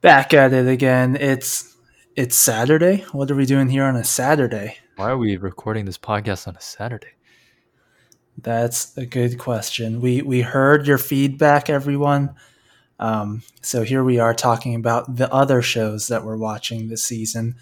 Back 0.00 0.32
at 0.34 0.52
it 0.52 0.68
again. 0.68 1.16
It's 1.16 1.76
it's 2.14 2.36
Saturday. 2.36 3.04
What 3.12 3.30
are 3.30 3.34
we 3.34 3.44
doing 3.44 3.68
here 3.68 3.84
on 3.84 3.96
a 3.96 4.04
Saturday? 4.04 4.78
Why 4.96 5.10
are 5.10 5.18
we 5.18 5.36
recording 5.36 5.84
this 5.84 5.98
podcast 5.98 6.46
on 6.46 6.56
a 6.56 6.60
Saturday? 6.60 7.08
That's 8.38 8.96
a 8.96 9.04
good 9.04 9.38
question. 9.38 10.00
We 10.00 10.22
we 10.22 10.42
heard 10.42 10.86
your 10.86 10.98
feedback, 10.98 11.68
everyone. 11.68 12.34
Um, 12.98 13.42
so 13.62 13.82
here 13.82 14.04
we 14.04 14.18
are 14.18 14.32
talking 14.32 14.74
about 14.74 15.16
the 15.16 15.32
other 15.32 15.60
shows 15.60 16.08
that 16.08 16.24
we're 16.24 16.36
watching 16.36 16.88
this 16.88 17.04
season, 17.04 17.56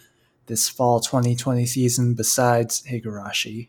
this 0.47 0.69
fall 0.69 1.01
2020 1.01 1.67
season. 1.67 2.15
Besides 2.15 2.83
Higurashi, 2.91 3.69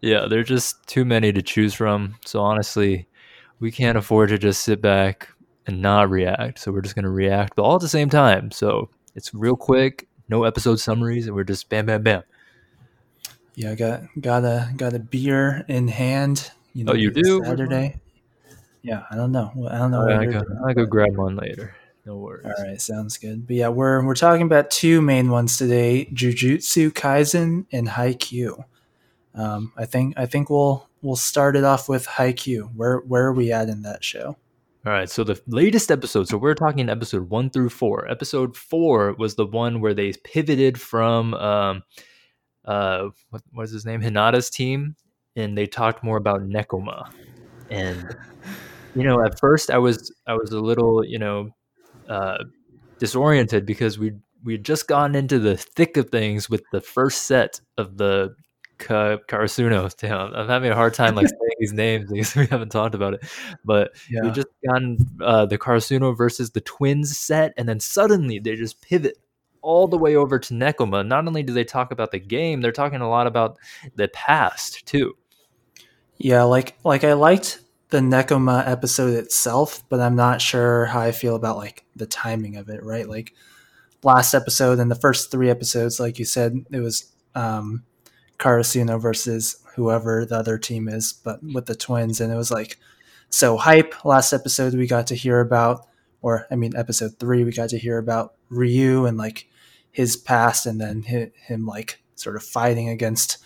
Yeah, 0.00 0.26
there 0.28 0.40
are 0.40 0.44
just 0.44 0.86
too 0.86 1.04
many 1.04 1.32
to 1.32 1.42
choose 1.42 1.74
from. 1.74 2.16
So 2.24 2.40
honestly, 2.40 3.06
we 3.60 3.70
can't 3.70 3.98
afford 3.98 4.30
to 4.30 4.38
just 4.38 4.62
sit 4.62 4.80
back 4.80 5.28
and 5.66 5.82
not 5.82 6.08
react. 6.10 6.58
So 6.58 6.72
we're 6.72 6.80
just 6.80 6.94
gonna 6.94 7.10
react, 7.10 7.54
but 7.56 7.62
all 7.62 7.74
at 7.74 7.80
the 7.80 7.88
same 7.88 8.08
time. 8.08 8.50
So 8.50 8.88
it's 9.14 9.34
real 9.34 9.56
quick, 9.56 10.08
no 10.28 10.44
episode 10.44 10.76
summaries, 10.80 11.26
and 11.26 11.34
we're 11.36 11.44
just 11.44 11.68
bam, 11.68 11.86
bam, 11.86 12.02
bam. 12.02 12.22
yeah, 13.54 13.74
got 13.74 14.02
got 14.20 14.44
a 14.44 14.70
got 14.76 14.94
a 14.94 14.98
beer 14.98 15.64
in 15.68 15.88
hand. 15.88 16.50
You 16.72 16.86
Oh, 16.88 16.94
you 16.94 17.10
do? 17.10 17.42
Saturday. 17.44 18.00
Yeah, 18.82 19.02
I 19.10 19.16
don't 19.16 19.32
know. 19.32 19.50
I 19.70 19.76
don't 19.78 19.90
know. 19.90 20.02
I, 20.02 20.04
what 20.04 20.12
I 20.12 20.24
go, 20.26 20.32
doing. 20.32 20.58
I 20.66 20.72
go 20.72 20.86
grab 20.86 21.16
one 21.16 21.36
later. 21.36 21.74
No 22.08 22.16
worries. 22.16 22.46
All 22.46 22.64
right, 22.64 22.80
sounds 22.80 23.18
good. 23.18 23.46
But 23.46 23.56
yeah, 23.56 23.68
we're 23.68 24.02
we're 24.02 24.14
talking 24.14 24.40
about 24.40 24.70
two 24.70 25.02
main 25.02 25.30
ones 25.30 25.58
today: 25.58 26.08
Jujutsu 26.14 26.90
Kaisen 26.90 27.66
and 27.70 27.86
Haikyuu. 27.86 28.64
Um, 29.34 29.74
I 29.76 29.84
think 29.84 30.14
I 30.16 30.24
think 30.24 30.48
we'll 30.48 30.88
we'll 31.02 31.16
start 31.16 31.54
it 31.54 31.64
off 31.64 31.86
with 31.86 32.06
Haikyuu. 32.06 32.74
Where 32.74 33.00
where 33.00 33.26
are 33.26 33.34
we 33.34 33.52
at 33.52 33.68
in 33.68 33.82
that 33.82 34.02
show? 34.02 34.38
All 34.86 34.92
right, 34.92 35.10
so 35.10 35.22
the 35.22 35.38
latest 35.48 35.90
episode, 35.90 36.28
so 36.28 36.38
we're 36.38 36.54
talking 36.54 36.88
episode 36.88 37.28
one 37.28 37.50
through 37.50 37.68
four. 37.68 38.10
Episode 38.10 38.56
four 38.56 39.12
was 39.18 39.34
the 39.34 39.44
one 39.44 39.82
where 39.82 39.92
they 39.92 40.14
pivoted 40.24 40.80
from, 40.80 41.34
um, 41.34 41.82
uh, 42.64 43.08
what 43.28 43.42
was 43.52 43.70
his 43.70 43.84
name, 43.84 44.00
Hinata's 44.00 44.48
team, 44.48 44.96
and 45.36 45.58
they 45.58 45.66
talked 45.66 46.02
more 46.02 46.16
about 46.16 46.40
Nekoma. 46.40 47.10
And 47.68 48.16
you 48.94 49.02
know, 49.02 49.22
at 49.22 49.38
first 49.38 49.70
I 49.70 49.76
was 49.76 50.10
I 50.26 50.32
was 50.32 50.52
a 50.52 50.60
little, 50.60 51.04
you 51.04 51.18
know, 51.18 51.50
uh, 52.08 52.44
disoriented 52.98 53.66
because 53.66 53.98
we 53.98 54.12
we 54.44 54.52
had 54.54 54.64
just 54.64 54.86
gotten 54.86 55.14
into 55.14 55.38
the 55.38 55.56
thick 55.56 55.96
of 55.96 56.10
things 56.10 56.48
with 56.48 56.62
the 56.72 56.80
first 56.80 57.22
set 57.24 57.60
of 57.76 57.96
the 57.96 58.34
Ka- 58.78 59.18
Karasuno. 59.28 59.94
Damn, 59.96 60.34
I'm 60.34 60.48
having 60.48 60.70
a 60.70 60.74
hard 60.74 60.94
time 60.94 61.14
like 61.14 61.28
saying 61.28 61.56
these 61.58 61.72
names 61.72 62.10
because 62.10 62.34
we 62.36 62.46
haven't 62.46 62.70
talked 62.70 62.94
about 62.94 63.14
it, 63.14 63.24
but 63.64 63.92
we 64.22 64.30
just 64.30 64.48
gotten 64.66 64.98
uh, 65.20 65.46
the 65.46 65.58
Karasuno 65.58 66.16
versus 66.16 66.50
the 66.50 66.60
Twins 66.60 67.18
set, 67.18 67.52
and 67.56 67.68
then 67.68 67.80
suddenly 67.80 68.38
they 68.38 68.56
just 68.56 68.80
pivot 68.80 69.18
all 69.60 69.88
the 69.88 69.98
way 69.98 70.14
over 70.14 70.38
to 70.38 70.54
Nekoma. 70.54 71.06
Not 71.06 71.26
only 71.26 71.42
do 71.42 71.52
they 71.52 71.64
talk 71.64 71.90
about 71.90 72.12
the 72.12 72.20
game, 72.20 72.60
they're 72.60 72.72
talking 72.72 73.00
a 73.00 73.08
lot 73.08 73.26
about 73.26 73.58
the 73.96 74.08
past 74.08 74.86
too. 74.86 75.16
yeah. 76.16 76.44
Like 76.44 76.76
like 76.84 77.04
I 77.04 77.14
liked 77.14 77.60
the 77.90 77.98
Nekoma 78.00 78.66
episode 78.66 79.14
itself, 79.14 79.82
but 79.88 80.00
I'm 80.00 80.16
not 80.16 80.42
sure 80.42 80.86
how 80.86 81.00
I 81.00 81.12
feel 81.12 81.36
about 81.36 81.56
like 81.56 81.84
the 81.96 82.06
timing 82.06 82.56
of 82.56 82.68
it. 82.68 82.82
Right, 82.82 83.08
like 83.08 83.34
last 84.02 84.34
episode 84.34 84.78
and 84.78 84.90
the 84.90 84.94
first 84.94 85.30
three 85.30 85.50
episodes, 85.50 85.98
like 85.98 86.18
you 86.18 86.24
said, 86.24 86.64
it 86.70 86.80
was 86.80 87.12
um, 87.34 87.84
Karasuno 88.38 89.00
versus 89.00 89.62
whoever 89.74 90.24
the 90.24 90.36
other 90.36 90.58
team 90.58 90.88
is, 90.88 91.12
but 91.12 91.40
with 91.42 91.66
the 91.66 91.74
twins, 91.74 92.20
and 92.20 92.32
it 92.32 92.36
was 92.36 92.50
like 92.50 92.78
so 93.30 93.56
hype. 93.56 94.04
Last 94.04 94.32
episode 94.32 94.74
we 94.74 94.86
got 94.86 95.06
to 95.08 95.14
hear 95.14 95.40
about, 95.40 95.86
or 96.20 96.46
I 96.50 96.56
mean, 96.56 96.76
episode 96.76 97.18
three 97.18 97.44
we 97.44 97.52
got 97.52 97.70
to 97.70 97.78
hear 97.78 97.98
about 97.98 98.34
Ryu 98.48 99.06
and 99.06 99.16
like 99.16 99.48
his 99.90 100.16
past, 100.16 100.66
and 100.66 100.80
then 100.80 101.02
him 101.02 101.66
like 101.66 102.02
sort 102.16 102.36
of 102.36 102.42
fighting 102.42 102.88
against 102.88 103.38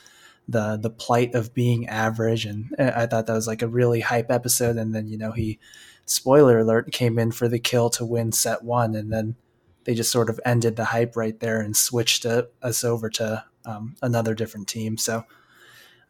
the 0.48 0.76
the 0.76 0.90
plight 0.90 1.34
of 1.34 1.54
being 1.54 1.88
average, 1.88 2.44
and 2.44 2.74
I 2.78 3.06
thought 3.06 3.26
that 3.26 3.34
was 3.34 3.46
like 3.46 3.62
a 3.62 3.68
really 3.68 4.00
hype 4.00 4.30
episode. 4.30 4.76
And 4.76 4.94
then 4.94 5.06
you 5.06 5.18
know 5.18 5.32
he, 5.32 5.58
spoiler 6.04 6.58
alert, 6.58 6.92
came 6.92 7.18
in 7.18 7.32
for 7.32 7.48
the 7.48 7.58
kill 7.58 7.90
to 7.90 8.04
win 8.04 8.32
set 8.32 8.62
one, 8.62 8.94
and 8.94 9.12
then 9.12 9.36
they 9.84 9.94
just 9.94 10.12
sort 10.12 10.30
of 10.30 10.40
ended 10.44 10.76
the 10.76 10.86
hype 10.86 11.16
right 11.16 11.38
there 11.40 11.60
and 11.60 11.76
switched 11.76 12.24
uh, 12.26 12.44
us 12.62 12.84
over 12.84 13.10
to 13.10 13.44
um, 13.64 13.96
another 14.02 14.34
different 14.34 14.68
team. 14.68 14.96
So 14.96 15.24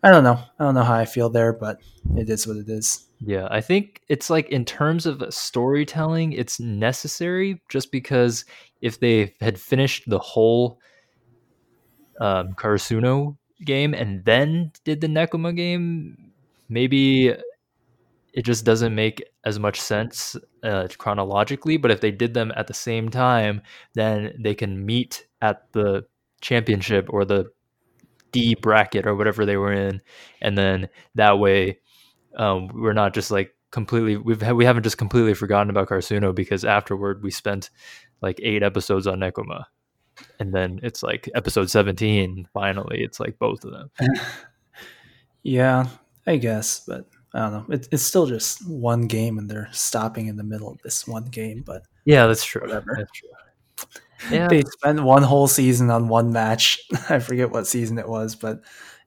I 0.03 0.11
don't 0.11 0.25
know. 0.25 0.41
I 0.59 0.65
don't 0.65 0.75
know 0.75 0.83
how 0.83 0.95
I 0.95 1.05
feel 1.05 1.31
there, 1.31 1.53
but 1.53 1.81
it 2.17 2.29
is 2.29 2.47
what 2.47 2.57
it 2.57 2.69
is. 2.69 3.07
Yeah, 3.25 3.47
I 3.51 3.61
think 3.61 4.01
it's 4.09 4.31
like 4.31 4.49
in 4.49 4.65
terms 4.65 5.07
of 5.07 5.23
storytelling, 5.33 6.33
it's 6.33 6.59
necessary 6.59 7.63
just 7.69 7.93
because 7.93 8.45
if 8.81 8.99
they 8.99 9.35
had 9.41 9.61
finished 9.61 10.09
the 10.09 10.19
whole 10.19 10.81
um, 12.21 12.55
Karasuno 12.55 13.37
game 13.65 13.95
and 13.95 14.25
then 14.25 14.73
did 14.85 15.01
the 15.01 15.07
Nekoma 15.07 15.55
game, 15.55 16.33
maybe 16.69 17.35
it 18.33 18.43
just 18.45 18.65
doesn't 18.65 18.95
make 18.95 19.23
as 19.45 19.59
much 19.59 19.81
sense 19.81 20.37
uh, 20.63 20.89
chronologically. 20.99 21.77
But 21.77 21.91
if 21.91 22.01
they 22.01 22.11
did 22.11 22.35
them 22.35 22.53
at 22.57 22.67
the 22.67 22.75
same 22.75 23.09
time, 23.11 23.63
then 23.95 24.35
they 24.39 24.55
can 24.55 24.85
meet 24.85 25.27
at 25.41 25.71
the 25.73 26.07
championship 26.41 27.07
or 27.11 27.25
the 27.25 27.51
D 28.33 28.55
bracket 28.55 29.07
or 29.07 29.15
whatever 29.15 29.45
they 29.45 29.57
were 29.59 29.73
in, 29.73 30.01
and 30.41 30.57
then 30.57 30.89
that 31.15 31.39
way 31.39 31.79
um, 32.37 32.69
we're 32.73 32.95
not 32.95 33.13
just 33.13 33.31
like 33.31 33.55
completely 33.71 34.17
we've 34.17 34.43
we 34.53 34.65
haven't 34.65 34.85
just 34.85 34.99
completely 34.99 35.35
forgotten 35.35 35.69
about 35.69 35.89
Karasuno 35.89 36.35
because 36.35 36.65
afterward 36.65 37.23
we 37.23 37.31
spent 37.31 37.71
like 38.23 38.41
eight 38.43 38.63
episodes 38.63 39.07
on 39.07 39.21
Nekoma. 39.21 39.65
And 40.39 40.53
then 40.53 40.81
it's 40.83 41.03
like 41.03 41.29
episode 41.35 41.71
17 41.71 42.49
finally 42.53 43.03
it's 43.03 43.21
like 43.21 43.39
both 43.39 43.65
of 43.65 43.73
them. 43.73 43.91
Yeah, 45.43 45.89
I 46.27 46.37
guess, 46.37 46.85
but 46.87 47.07
I 47.35 47.41
don't 47.41 47.53
know. 47.53 47.75
It, 47.75 47.89
it's 47.91 48.03
still 48.03 48.27
just 48.27 48.69
one 48.69 49.07
game, 49.07 49.39
and 49.39 49.51
they're 49.51 49.69
stopping 49.73 50.27
in 50.27 50.37
the 50.37 50.45
middle 50.45 50.71
of 50.71 50.81
this 50.83 51.07
one 51.07 51.25
game. 51.25 51.63
But 51.67 51.83
Yeah, 52.05 52.27
that's 52.27 52.45
true. 52.45 52.61
Whatever. 52.61 52.95
That's 52.97 53.13
true. 53.13 53.29
Yeah. 54.31 54.47
they 54.47 54.63
spent 54.63 55.03
one 55.03 55.25
whole 55.25 55.49
season 55.49 55.91
on 55.91 56.09
one 56.09 56.33
match. 56.33 56.81
I 57.09 57.19
forget 57.19 57.51
what 57.51 57.67
season 57.67 57.99
it 57.99 58.09
was, 58.09 58.37
but 58.37 58.61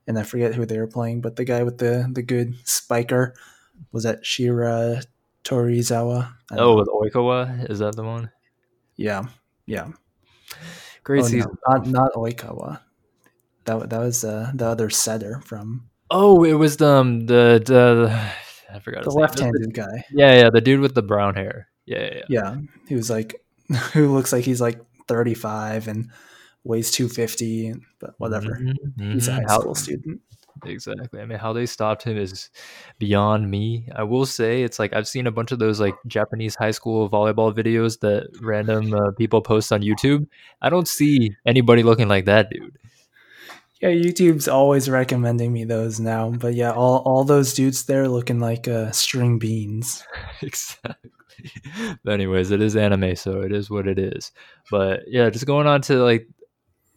and 0.06 0.18
I 0.18 0.24
forget 0.24 0.54
who 0.54 0.66
they 0.66 0.78
were 0.78 0.86
playing. 0.86 1.22
But 1.22 1.36
the 1.36 1.44
guy 1.44 1.62
with 1.62 1.78
the 1.78 2.08
the 2.12 2.22
good 2.22 2.54
spiker 2.68 3.34
was 3.92 4.04
that 4.04 4.26
Shira 4.26 5.02
Torizawa. 5.44 6.32
Oh, 6.52 6.56
know. 6.56 6.76
with 6.76 6.88
Oikawa, 6.88 7.70
is 7.70 7.78
that 7.78 7.96
the 7.96 8.04
one? 8.04 8.30
yeah, 8.96 9.24
yeah. 9.66 9.88
Great 11.06 11.22
Oh, 11.22 11.28
no, 11.28 11.56
not 11.68 11.86
not 11.86 12.12
Oikawa. 12.14 12.80
That 13.64 13.90
that 13.90 14.00
was 14.00 14.24
uh, 14.24 14.50
the 14.52 14.66
other 14.66 14.90
setter 14.90 15.40
from 15.44 15.88
Oh, 16.10 16.42
it 16.42 16.54
was 16.54 16.78
the 16.78 16.88
um, 16.88 17.26
the, 17.26 17.62
the 17.64 18.10
I 18.74 18.80
forgot 18.80 19.04
the 19.04 19.10
left-handed 19.10 19.72
guy. 19.72 20.04
Yeah, 20.10 20.34
yeah, 20.34 20.50
the 20.50 20.60
dude 20.60 20.80
with 20.80 20.96
the 20.96 21.02
brown 21.02 21.36
hair. 21.36 21.68
Yeah, 21.86 22.00
yeah, 22.00 22.14
yeah. 22.14 22.24
Yeah, 22.28 22.56
he 22.88 22.96
was 22.96 23.08
like, 23.08 23.36
who 23.92 24.12
looks 24.12 24.32
like 24.32 24.44
he's 24.44 24.60
like 24.60 24.80
35 25.06 25.86
and 25.86 26.10
weighs 26.64 26.90
250, 26.90 27.74
but 28.00 28.14
whatever. 28.18 28.58
Mhm, 28.60 29.12
He's 29.12 29.28
a 29.28 29.30
mhm. 29.30 29.46
high 29.46 29.54
school 29.60 29.76
student. 29.76 30.20
Exactly. 30.64 31.20
I 31.20 31.26
mean, 31.26 31.38
how 31.38 31.52
they 31.52 31.66
stopped 31.66 32.02
him 32.02 32.16
is 32.16 32.50
beyond 32.98 33.50
me. 33.50 33.88
I 33.94 34.02
will 34.02 34.26
say, 34.26 34.62
it's 34.62 34.78
like 34.78 34.94
I've 34.94 35.08
seen 35.08 35.26
a 35.26 35.30
bunch 35.30 35.52
of 35.52 35.58
those 35.58 35.80
like 35.80 35.94
Japanese 36.06 36.54
high 36.54 36.70
school 36.70 37.10
volleyball 37.10 37.54
videos 37.54 38.00
that 38.00 38.28
random 38.40 38.94
uh, 38.94 39.10
people 39.12 39.42
post 39.42 39.72
on 39.72 39.82
YouTube. 39.82 40.26
I 40.62 40.70
don't 40.70 40.88
see 40.88 41.36
anybody 41.46 41.82
looking 41.82 42.08
like 42.08 42.24
that 42.24 42.50
dude. 42.50 42.78
Yeah, 43.80 43.90
YouTube's 43.90 44.48
always 44.48 44.88
recommending 44.88 45.52
me 45.52 45.64
those 45.64 46.00
now. 46.00 46.30
But 46.30 46.54
yeah, 46.54 46.72
all, 46.72 46.98
all 47.04 47.24
those 47.24 47.52
dudes 47.52 47.84
there 47.84 48.08
looking 48.08 48.40
like 48.40 48.66
uh, 48.66 48.90
string 48.92 49.38
beans. 49.38 50.02
exactly. 50.42 51.10
But 52.02 52.14
anyways, 52.14 52.50
it 52.50 52.62
is 52.62 52.76
anime, 52.76 53.14
so 53.16 53.42
it 53.42 53.52
is 53.52 53.68
what 53.68 53.86
it 53.86 53.98
is. 53.98 54.32
But 54.70 55.00
yeah, 55.06 55.28
just 55.28 55.46
going 55.46 55.66
on 55.66 55.82
to 55.82 56.02
like 56.02 56.26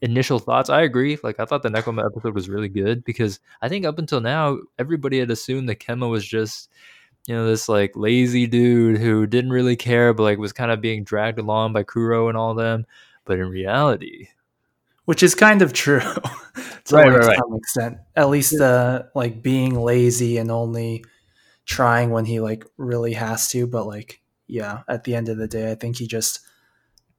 initial 0.01 0.39
thoughts. 0.39 0.69
I 0.69 0.81
agree. 0.81 1.17
Like 1.23 1.39
I 1.39 1.45
thought 1.45 1.63
the 1.63 1.69
Nekoma 1.69 2.05
episode 2.05 2.33
was 2.35 2.49
really 2.49 2.69
good 2.69 3.03
because 3.03 3.39
I 3.61 3.69
think 3.69 3.85
up 3.85 3.99
until 3.99 4.21
now 4.21 4.57
everybody 4.77 5.19
had 5.19 5.31
assumed 5.31 5.69
that 5.69 5.79
Kenma 5.79 6.09
was 6.09 6.25
just 6.25 6.69
you 7.27 7.35
know 7.35 7.45
this 7.45 7.69
like 7.69 7.91
lazy 7.95 8.47
dude 8.47 8.97
who 8.97 9.27
didn't 9.27 9.51
really 9.51 9.75
care, 9.75 10.13
but 10.13 10.23
like 10.23 10.37
was 10.37 10.53
kind 10.53 10.71
of 10.71 10.81
being 10.81 11.03
dragged 11.03 11.37
along 11.39 11.73
by 11.73 11.83
Kuro 11.83 12.27
and 12.29 12.37
all 12.37 12.53
them. 12.55 12.85
But 13.25 13.39
in 13.39 13.49
reality, 13.49 14.29
Which 15.05 15.21
is 15.21 15.35
kind 15.35 15.61
of 15.61 15.73
true 15.73 15.99
to 16.85 16.95
Right, 16.95 17.09
right. 17.09 17.37
some 17.37 17.55
extent. 17.55 17.97
At 18.15 18.29
least 18.29 18.59
uh, 18.59 19.03
like 19.13 19.43
being 19.43 19.75
lazy 19.79 20.37
and 20.37 20.49
only 20.49 21.03
trying 21.65 22.09
when 22.09 22.25
he 22.25 22.39
like 22.39 22.65
really 22.77 23.13
has 23.13 23.49
to. 23.49 23.67
But 23.67 23.85
like, 23.85 24.21
yeah, 24.47 24.81
at 24.87 25.03
the 25.03 25.13
end 25.13 25.29
of 25.29 25.37
the 25.37 25.47
day, 25.47 25.71
I 25.71 25.75
think 25.75 25.97
he 25.97 26.07
just 26.07 26.39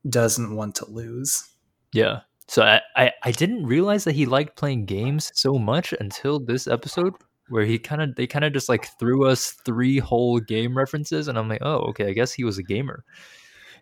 doesn't 0.09 0.57
want 0.57 0.75
to 0.77 0.91
lose. 0.91 1.49
yeah, 1.93 2.21
So 2.51 2.65
I, 2.65 2.81
I, 2.97 3.13
I 3.23 3.31
didn't 3.31 3.65
realize 3.65 4.03
that 4.03 4.17
he 4.17 4.27
liked 4.27 4.57
playing 4.57 4.87
games 4.87 5.31
so 5.37 5.53
much 5.55 5.95
until 6.01 6.41
this 6.41 6.67
episode 6.67 7.15
where 7.49 7.65
he 7.65 7.79
kind 7.79 8.03
of 8.03 8.17
they 8.17 8.27
kind 8.27 8.45
of 8.45 8.53
just 8.53 8.69
like 8.69 8.89
threw 8.99 9.25
us 9.29 9.53
three 9.65 10.01
whole 10.01 10.41
game 10.41 10.77
references 10.77 11.29
and 11.29 11.39
I'm 11.39 11.49
like, 11.49 11.63
"Oh, 11.63 11.77
okay, 11.91 12.09
I 12.09 12.13
guess 12.13 12.33
he 12.33 12.43
was 12.43 12.59
a 12.59 12.65
gamer." 12.65 13.05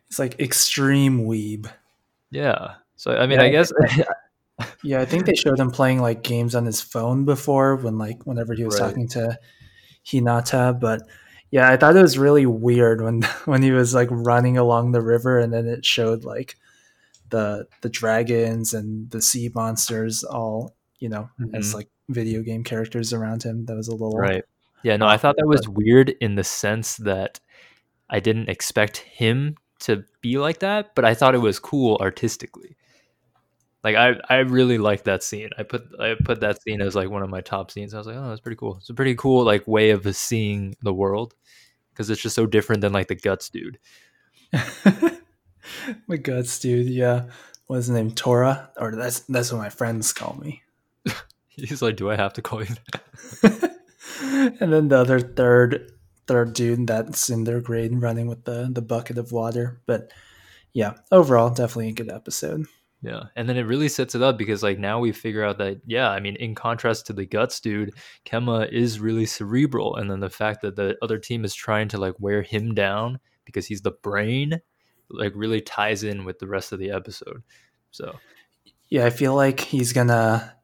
It's 0.09 0.19
like 0.19 0.39
extreme 0.39 1.21
weeb. 1.25 1.67
Yeah. 2.31 2.75
So 2.97 3.17
I 3.17 3.27
mean, 3.27 3.41
Yeah, 3.41 3.47
I 3.47 3.49
guess 3.49 3.73
Yeah, 4.83 5.01
I 5.01 5.07
think 5.07 5.25
they 5.25 5.35
showed 5.35 5.59
him 5.59 5.71
playing 5.71 6.03
like 6.03 6.23
games 6.23 6.55
on 6.55 6.67
his 6.67 6.83
phone 6.83 7.25
before 7.25 7.77
when 7.77 7.97
like 7.97 8.27
whenever 8.27 8.53
he 8.53 8.65
was 8.65 8.79
Right. 8.79 8.89
talking 8.89 9.09
to 9.09 9.39
Hinata, 10.05 10.79
but 10.79 11.01
yeah, 11.51 11.71
I 11.71 11.79
thought 11.79 11.97
it 11.97 12.03
was 12.03 12.19
really 12.19 12.45
weird 12.45 13.01
when 13.01 13.23
when 13.47 13.63
he 13.63 13.71
was 13.71 13.95
like 13.95 14.09
running 14.11 14.59
along 14.59 14.93
the 14.93 15.01
river 15.01 15.39
and 15.39 15.55
then 15.55 15.67
it 15.67 15.87
showed 15.87 16.25
like 16.25 16.57
the 17.31 17.67
the 17.83 17.89
dragons 17.89 18.75
and 18.75 19.11
the 19.11 19.21
sea 19.23 19.51
monsters 19.55 20.25
all, 20.25 20.75
you 20.99 21.09
know, 21.09 21.29
as 21.55 21.71
Mhm. 21.71 21.75
like 21.75 21.89
video 22.09 22.43
game 22.43 22.65
characters 22.65 23.13
around 23.13 23.43
him. 23.43 23.67
That 23.67 23.77
was 23.77 23.89
a 23.89 23.93
little 23.93 24.17
Right. 24.17 24.45
Yeah, 24.83 24.97
no, 24.97 25.07
I 25.07 25.17
thought 25.17 25.37
that 25.39 25.47
was 25.47 25.69
weird 25.69 26.11
in 26.21 26.37
the 26.37 26.45
sense 26.45 26.97
that 26.99 27.41
I 28.09 28.21
didn't 28.21 28.49
expect 28.49 28.99
him 28.99 29.57
to 29.81 30.05
be 30.23 30.39
like 30.39 30.61
that, 30.61 30.95
but 30.95 31.05
I 31.05 31.15
thought 31.15 31.35
it 31.35 31.39
was 31.39 31.59
cool 31.59 31.99
artistically. 32.01 32.77
Like 33.85 33.97
I, 33.97 34.15
I 34.29 34.39
really 34.39 34.79
liked 34.79 35.05
that 35.05 35.23
scene. 35.23 35.51
I 35.59 35.63
put 35.63 35.83
I 36.01 36.15
put 36.25 36.41
that 36.41 36.61
scene 36.63 36.81
as 36.81 36.95
like 36.97 37.11
one 37.11 37.23
of 37.23 37.31
my 37.31 37.41
top 37.41 37.71
scenes. 37.71 37.95
I 37.95 37.99
was 37.99 38.07
like, 38.07 38.17
oh, 38.17 38.29
that's 38.29 38.41
pretty 38.41 38.57
cool. 38.57 38.77
It's 38.79 38.91
a 38.91 38.95
pretty 38.95 39.15
cool 39.15 39.45
like 39.45 39.67
way 39.69 39.91
of 39.91 40.17
seeing 40.17 40.75
the 40.83 40.93
world 40.95 41.35
because 41.93 42.11
it's 42.11 42.21
just 42.23 42.35
so 42.35 42.47
different 42.47 42.81
than 42.81 42.93
like 42.93 43.09
the 43.09 43.15
guts 43.15 43.51
dude. 43.51 43.79
My 46.07 46.17
guts, 46.17 46.59
dude. 46.59 46.89
Yeah, 46.89 47.27
what's 47.67 47.87
his 47.87 47.95
name? 47.95 48.11
Tora, 48.13 48.71
or 48.77 48.95
that's 48.95 49.21
that's 49.21 49.53
what 49.53 49.59
my 49.59 49.71
friends 49.71 50.13
call 50.13 50.39
me. 50.41 50.63
He's 51.49 51.83
like, 51.83 51.97
do 51.97 52.11
I 52.11 52.17
have 52.17 52.33
to 52.35 52.43
call 52.43 52.63
you? 52.63 52.75
That? 53.43 53.77
and 54.61 54.73
then 54.73 54.89
the 54.89 54.99
other 54.99 55.21
third 55.21 55.93
third 56.27 56.53
dude 56.53 56.87
that's 56.87 57.31
in 57.31 57.45
their 57.45 57.61
grade 57.61 57.91
and 57.91 58.03
running 58.03 58.27
with 58.27 58.45
the 58.45 58.69
the 58.71 58.83
bucket 58.83 59.19
of 59.19 59.33
water. 59.33 59.81
But 59.87 60.13
yeah, 60.73 60.95
overall, 61.11 61.51
definitely 61.51 61.89
a 61.89 61.93
good 61.93 62.11
episode. 62.11 62.67
Yeah, 63.01 63.25
and 63.37 63.49
then 63.49 63.57
it 63.57 63.63
really 63.63 63.89
sets 63.89 64.17
it 64.17 64.23
up 64.23 64.37
because 64.37 64.63
like 64.63 64.79
now 64.79 64.99
we 64.99 65.13
figure 65.13 65.45
out 65.45 65.59
that 65.59 65.81
yeah, 65.87 66.11
I 66.11 66.21
mean, 66.21 66.37
in 66.37 66.55
contrast 66.55 67.07
to 67.07 67.13
the 67.13 67.27
guts 67.27 67.61
dude, 67.61 67.95
Kenma 68.25 68.71
is 68.73 69.01
really 69.01 69.27
cerebral, 69.27 69.97
and 69.97 70.11
then 70.11 70.21
the 70.21 70.31
fact 70.31 70.63
that 70.63 70.77
the 70.77 70.97
other 71.01 71.19
team 71.19 71.45
is 71.45 71.55
trying 71.55 71.89
to 71.89 71.99
like 71.99 72.15
wear 72.19 72.43
him 72.43 72.75
down 72.75 73.21
because 73.45 73.67
he's 73.67 73.83
the 73.83 73.93
brain, 73.93 74.61
like 75.11 75.33
really 75.35 75.61
ties 75.61 76.05
in 76.05 76.25
with 76.25 76.39
the 76.39 76.47
rest 76.47 76.73
of 76.73 76.79
the 76.79 76.91
episode. 76.91 77.43
So 77.91 78.19
Yeah, 78.89 79.07
I 79.07 79.11
feel 79.11 79.35
like 79.35 79.61
he's 79.61 79.93
gonna 79.93 80.55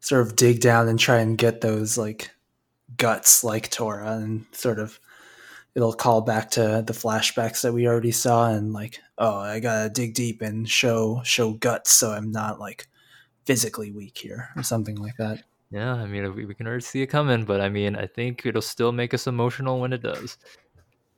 sort 0.00 0.26
of 0.26 0.36
dig 0.36 0.60
down 0.60 0.88
and 0.88 0.98
try 0.98 1.18
and 1.18 1.36
get 1.36 1.60
those 1.60 1.98
like 1.98 2.30
guts 2.96 3.44
like 3.44 3.70
Tora 3.70 4.16
and 4.16 4.46
sort 4.52 4.78
of 4.78 4.98
it'll 5.74 5.92
call 5.92 6.20
back 6.20 6.50
to 6.50 6.82
the 6.86 6.92
flashbacks 6.92 7.62
that 7.62 7.72
we 7.72 7.86
already 7.86 8.10
saw 8.10 8.50
and 8.50 8.72
like, 8.72 9.00
oh, 9.18 9.38
I 9.38 9.60
gotta 9.60 9.88
dig 9.88 10.14
deep 10.14 10.42
and 10.42 10.68
show 10.68 11.20
show 11.24 11.52
guts 11.52 11.90
so 11.90 12.10
I'm 12.10 12.30
not 12.30 12.58
like 12.58 12.88
physically 13.44 13.90
weak 13.90 14.18
here 14.18 14.50
or 14.56 14.62
something 14.62 14.96
like 14.96 15.16
that. 15.18 15.42
yeah, 15.70 15.94
I 15.94 16.06
mean, 16.06 16.34
we, 16.34 16.44
we 16.46 16.54
can 16.54 16.66
already 16.66 16.82
see 16.82 17.02
it 17.02 17.06
coming, 17.06 17.44
but 17.44 17.60
I 17.60 17.68
mean, 17.68 17.96
I 17.96 18.06
think 18.06 18.44
it'll 18.44 18.62
still 18.62 18.92
make 18.92 19.14
us 19.14 19.26
emotional 19.26 19.80
when 19.80 19.92
it 19.92 20.02
does. 20.02 20.36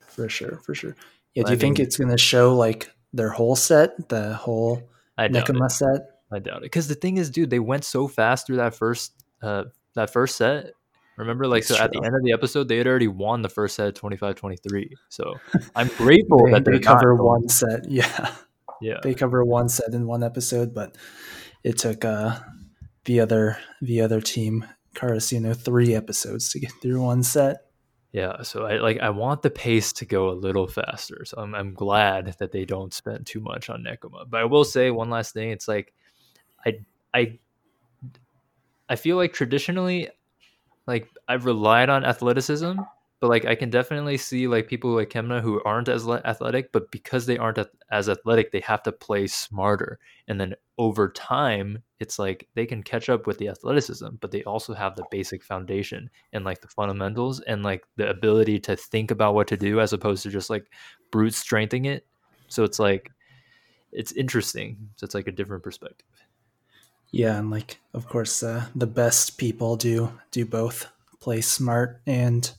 For 0.00 0.28
sure, 0.28 0.58
for 0.64 0.74
sure. 0.74 0.94
Yeah, 1.34 1.44
do 1.44 1.50
I 1.50 1.52
you 1.52 1.58
think 1.58 1.78
mean- 1.78 1.86
it's 1.86 1.96
gonna 1.96 2.18
show 2.18 2.54
like 2.56 2.90
their 3.12 3.30
whole 3.30 3.56
set, 3.56 4.08
the 4.08 4.34
whole 4.34 4.82
I 5.18 5.26
it. 5.26 5.32
Nekoma 5.32 5.70
set? 5.70 6.00
I 6.32 6.38
doubt 6.38 6.58
it. 6.58 6.62
Because 6.62 6.88
the 6.88 6.94
thing 6.94 7.18
is, 7.18 7.30
dude, 7.30 7.50
they 7.50 7.58
went 7.58 7.84
so 7.84 8.08
fast 8.08 8.46
through 8.46 8.56
that 8.56 8.74
first 8.74 9.12
uh 9.42 9.64
that 9.94 10.10
first 10.10 10.36
set. 10.36 10.72
Remember, 11.18 11.46
like, 11.46 11.62
That's 11.66 11.76
so 11.78 11.84
at 11.84 11.92
the 11.92 12.02
end 12.02 12.14
of 12.16 12.22
the 12.24 12.32
episode, 12.32 12.68
they 12.68 12.78
had 12.78 12.86
already 12.86 13.06
won 13.06 13.42
the 13.42 13.50
first 13.50 13.76
set 13.76 13.94
25-23. 13.94 14.88
So 15.10 15.34
I'm 15.76 15.88
grateful 15.88 16.42
They, 16.46 16.52
that 16.52 16.64
they 16.64 16.78
cover 16.78 17.14
one 17.14 17.48
set, 17.50 17.84
yeah. 17.90 18.34
Yeah, 18.80 18.96
They 19.02 19.12
cover 19.14 19.44
one 19.44 19.68
set 19.68 19.92
in 19.92 20.06
one 20.06 20.22
episode, 20.22 20.72
but 20.74 20.96
it 21.62 21.76
took 21.78 22.04
uh 22.04 22.38
the 23.04 23.20
other 23.20 23.58
the 23.82 24.00
other 24.00 24.20
team, 24.22 24.64
Karasuno, 24.96 25.54
three 25.54 25.94
episodes 25.94 26.48
to 26.50 26.60
get 26.60 26.72
through 26.80 27.02
one 27.02 27.22
set. 27.22 27.58
Yeah. 28.12 28.42
So 28.42 28.66
I 28.66 28.76
like 28.76 29.00
I 29.00 29.08
want 29.10 29.40
the 29.40 29.50
pace 29.50 29.92
to 29.94 30.04
go 30.04 30.28
a 30.28 30.32
little 30.32 30.66
faster. 30.66 31.24
So 31.24 31.38
I'm 31.38 31.54
I'm 31.54 31.72
glad 31.72 32.36
that 32.38 32.52
they 32.52 32.66
don't 32.66 32.92
spend 32.92 33.26
too 33.26 33.40
much 33.40 33.70
on 33.70 33.82
Nekoma. 33.82 34.28
But 34.28 34.40
I 34.40 34.44
will 34.44 34.64
say 34.64 34.90
one 34.90 35.08
last 35.08 35.32
thing. 35.32 35.50
It's 35.50 35.66
like 35.66 35.94
I 36.64 36.80
I 37.14 37.38
I 38.88 38.96
feel 38.96 39.16
like 39.16 39.32
traditionally 39.32 40.10
like 40.86 41.08
I've 41.26 41.46
relied 41.46 41.88
on 41.88 42.04
athleticism, 42.04 42.80
but 43.22 43.28
like 43.28 43.44
I 43.44 43.54
can 43.54 43.70
definitely 43.70 44.16
see 44.16 44.48
like 44.48 44.66
people 44.66 44.90
like 44.90 45.10
Kenma 45.10 45.40
who 45.40 45.62
aren't 45.62 45.88
as 45.88 46.08
athletic, 46.08 46.72
but 46.72 46.90
because 46.90 47.24
they 47.24 47.38
aren't 47.38 47.60
as 47.88 48.08
athletic, 48.08 48.50
they 48.50 48.58
have 48.58 48.82
to 48.82 48.90
play 48.90 49.28
smarter. 49.28 50.00
And 50.26 50.40
then 50.40 50.56
over 50.76 51.08
time, 51.08 51.84
it's 52.00 52.18
like 52.18 52.48
they 52.56 52.66
can 52.66 52.82
catch 52.82 53.08
up 53.08 53.28
with 53.28 53.38
the 53.38 53.46
athleticism, 53.46 54.08
but 54.20 54.32
they 54.32 54.42
also 54.42 54.74
have 54.74 54.96
the 54.96 55.04
basic 55.12 55.44
foundation 55.44 56.10
and 56.32 56.44
like 56.44 56.62
the 56.62 56.66
fundamentals 56.66 57.38
and 57.38 57.62
like 57.62 57.84
the 57.94 58.10
ability 58.10 58.58
to 58.58 58.74
think 58.74 59.12
about 59.12 59.36
what 59.36 59.46
to 59.46 59.56
do 59.56 59.78
as 59.78 59.92
opposed 59.92 60.24
to 60.24 60.28
just 60.28 60.50
like 60.50 60.66
brute 61.12 61.34
strengthening 61.34 61.84
it. 61.84 62.04
So 62.48 62.64
it's 62.64 62.80
like 62.80 63.08
it's 63.92 64.10
interesting. 64.10 64.90
So 64.96 65.04
it's 65.04 65.14
like 65.14 65.28
a 65.28 65.32
different 65.32 65.62
perspective. 65.62 66.08
Yeah, 67.12 67.38
and 67.38 67.52
like 67.52 67.78
of 67.94 68.08
course 68.08 68.42
uh, 68.42 68.64
the 68.74 68.88
best 68.88 69.38
people 69.38 69.76
do 69.76 70.10
do 70.32 70.44
both 70.44 70.88
play 71.20 71.40
smart 71.40 72.00
and 72.04 72.52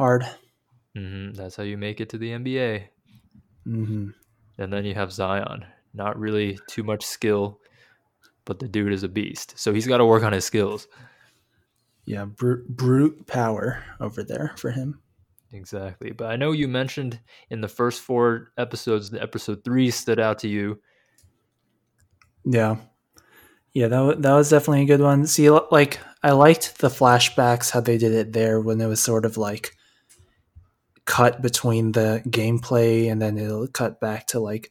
hard. 0.00 0.24
hmm 0.94 1.32
That's 1.32 1.56
how 1.56 1.62
you 1.62 1.76
make 1.76 2.00
it 2.00 2.08
to 2.10 2.18
the 2.18 2.30
NBA. 2.30 2.88
hmm 3.64 4.10
And 4.58 4.72
then 4.72 4.84
you 4.84 4.94
have 4.94 5.12
Zion. 5.12 5.64
Not 5.92 6.18
really 6.18 6.58
too 6.68 6.82
much 6.84 7.04
skill, 7.04 7.60
but 8.44 8.58
the 8.58 8.68
dude 8.68 8.92
is 8.92 9.02
a 9.02 9.08
beast. 9.08 9.54
So 9.58 9.72
he's 9.72 9.86
got 9.86 9.98
to 9.98 10.06
work 10.06 10.22
on 10.22 10.32
his 10.32 10.44
skills. 10.44 10.88
Yeah, 12.06 12.24
brute, 12.24 12.68
brute 12.68 13.26
power 13.26 13.82
over 14.00 14.22
there 14.24 14.54
for 14.56 14.70
him. 14.70 15.00
Exactly. 15.52 16.12
But 16.12 16.30
I 16.30 16.36
know 16.36 16.52
you 16.52 16.68
mentioned 16.68 17.20
in 17.50 17.60
the 17.60 17.68
first 17.68 18.00
four 18.00 18.52
episodes, 18.56 19.10
the 19.10 19.22
episode 19.22 19.64
three 19.64 19.90
stood 19.90 20.20
out 20.20 20.38
to 20.40 20.48
you. 20.48 20.80
Yeah, 22.44 22.76
yeah, 23.72 23.88
that 23.88 24.22
that 24.22 24.34
was 24.34 24.50
definitely 24.50 24.82
a 24.82 24.86
good 24.86 25.00
one. 25.00 25.26
See, 25.26 25.50
like 25.50 26.00
I 26.22 26.32
liked 26.32 26.78
the 26.78 26.88
flashbacks 26.88 27.70
how 27.70 27.80
they 27.80 27.98
did 27.98 28.12
it 28.12 28.32
there 28.32 28.60
when 28.60 28.80
it 28.80 28.86
was 28.86 29.00
sort 29.00 29.24
of 29.24 29.36
like 29.36 29.72
cut 31.16 31.42
between 31.42 31.90
the 31.92 32.22
gameplay 32.26 33.10
and 33.10 33.20
then 33.20 33.36
it'll 33.36 33.66
cut 33.66 34.00
back 34.00 34.28
to 34.28 34.38
like 34.38 34.70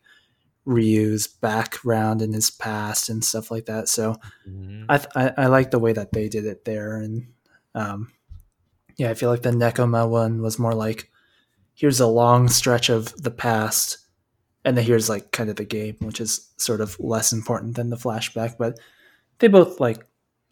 Ryu's 0.66 1.28
background 1.28 2.22
in 2.22 2.32
his 2.32 2.50
past 2.50 3.10
and 3.10 3.24
stuff 3.26 3.52
like 3.52 3.66
that. 3.66 3.90
So 3.90 4.16
Mhm. 4.48 4.86
I 4.88 4.98
th- 4.98 5.12
I, 5.16 5.44
I 5.44 5.46
like 5.48 5.72
the 5.72 5.80
way 5.80 5.92
that 5.94 6.14
they 6.14 6.30
did 6.30 6.46
it 6.46 6.64
there, 6.64 6.96
and 6.98 7.28
um, 7.76 8.12
yeah, 8.98 9.10
I 9.10 9.16
feel 9.16 9.30
like 9.30 9.42
the 9.42 9.52
Nekoma 9.52 10.08
one 10.10 10.42
was 10.42 10.58
more 10.60 10.74
like 10.74 11.12
here's 11.74 12.00
a 12.00 12.08
long 12.08 12.48
stretch 12.50 12.90
of 12.90 13.14
the 13.22 13.32
past, 13.32 13.98
and 14.64 14.78
then 14.78 14.86
here's 14.86 15.10
like 15.10 15.32
kind 15.32 15.50
of 15.50 15.56
the 15.58 15.66
game, 15.66 15.98
which 16.02 16.22
is 16.22 16.52
sort 16.58 16.82
of 16.82 17.00
less 17.00 17.32
important 17.34 17.76
than 17.76 17.90
the 17.90 17.98
flashback, 17.98 18.56
but 18.58 18.80
they 19.40 19.48
both 19.50 19.80
like 19.80 20.06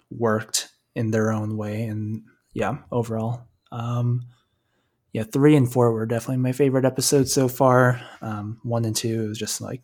worked 0.09 0.69
in 0.95 1.11
their 1.11 1.31
own 1.31 1.57
way, 1.57 1.83
and 1.85 2.23
yeah, 2.53 2.77
overall, 2.91 3.41
um, 3.71 4.21
yeah, 5.17 5.23
three 5.23 5.55
and 5.55 5.71
four 5.71 5.91
were 5.91 6.05
definitely 6.05 6.43
my 6.43 6.51
favorite 6.51 6.85
episodes 6.85 7.33
so 7.33 7.47
far. 7.47 7.99
Um, 8.21 8.59
one 8.61 8.85
and 8.85 8.95
two 8.95 9.29
was 9.29 9.39
just 9.39 9.61
like 9.61 9.81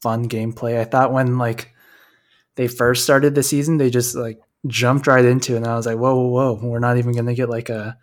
fun 0.00 0.28
gameplay. 0.28 0.80
I 0.80 0.84
thought 0.84 1.12
when 1.12 1.38
like 1.38 1.72
they 2.56 2.66
first 2.66 3.04
started 3.04 3.36
the 3.36 3.44
season, 3.44 3.76
they 3.76 3.88
just 3.88 4.16
like 4.16 4.40
jumped 4.66 5.06
right 5.06 5.24
into 5.24 5.54
it. 5.54 5.58
And 5.58 5.66
I 5.68 5.76
was 5.76 5.86
like, 5.86 5.98
whoa, 5.98 6.16
whoa, 6.16 6.56
whoa. 6.56 6.68
We're 6.68 6.80
not 6.80 6.98
even 6.98 7.12
going 7.12 7.26
to 7.26 7.34
get 7.34 7.48
like 7.48 7.68
a, 7.68 7.96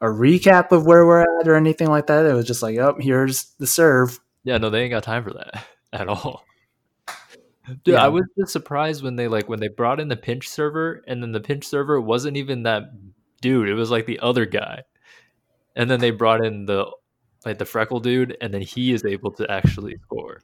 a 0.00 0.06
recap 0.06 0.72
of 0.72 0.86
where 0.86 1.04
we're 1.04 1.40
at 1.40 1.46
or 1.46 1.56
anything 1.56 1.88
like 1.88 2.06
that. 2.06 2.24
It 2.24 2.32
was 2.32 2.46
just 2.46 2.62
like, 2.62 2.78
oh, 2.78 2.96
here's 2.98 3.52
the 3.58 3.66
serve. 3.66 4.18
Yeah, 4.44 4.56
no, 4.56 4.70
they 4.70 4.80
ain't 4.80 4.92
got 4.92 5.02
time 5.02 5.24
for 5.24 5.34
that 5.34 5.66
at 5.92 6.08
all. 6.08 6.42
Dude, 7.84 7.96
Yeah. 7.96 8.04
I 8.04 8.08
was 8.08 8.24
just 8.38 8.52
surprised 8.52 9.02
when 9.02 9.16
they 9.16 9.28
like 9.28 9.46
when 9.46 9.60
they 9.60 9.68
brought 9.68 10.00
in 10.00 10.08
the 10.08 10.16
pinch 10.16 10.48
server, 10.48 11.04
and 11.06 11.22
then 11.22 11.32
the 11.32 11.40
pinch 11.40 11.66
server 11.66 12.00
wasn't 12.00 12.38
even 12.38 12.62
that 12.62 12.84
dude. 13.42 13.68
It 13.68 13.74
was 13.74 13.90
like 13.90 14.06
the 14.06 14.20
other 14.20 14.46
guy, 14.46 14.84
and 15.76 15.90
then 15.90 16.00
they 16.00 16.10
brought 16.10 16.44
in 16.44 16.66
the 16.66 16.86
like 17.44 17.58
the 17.58 17.64
freckle 17.64 18.00
dude, 18.00 18.36
and 18.40 18.52
then 18.52 18.62
he 18.62 18.92
is 18.92 19.04
able 19.04 19.30
to 19.32 19.50
actually 19.50 19.96
score. 20.04 20.42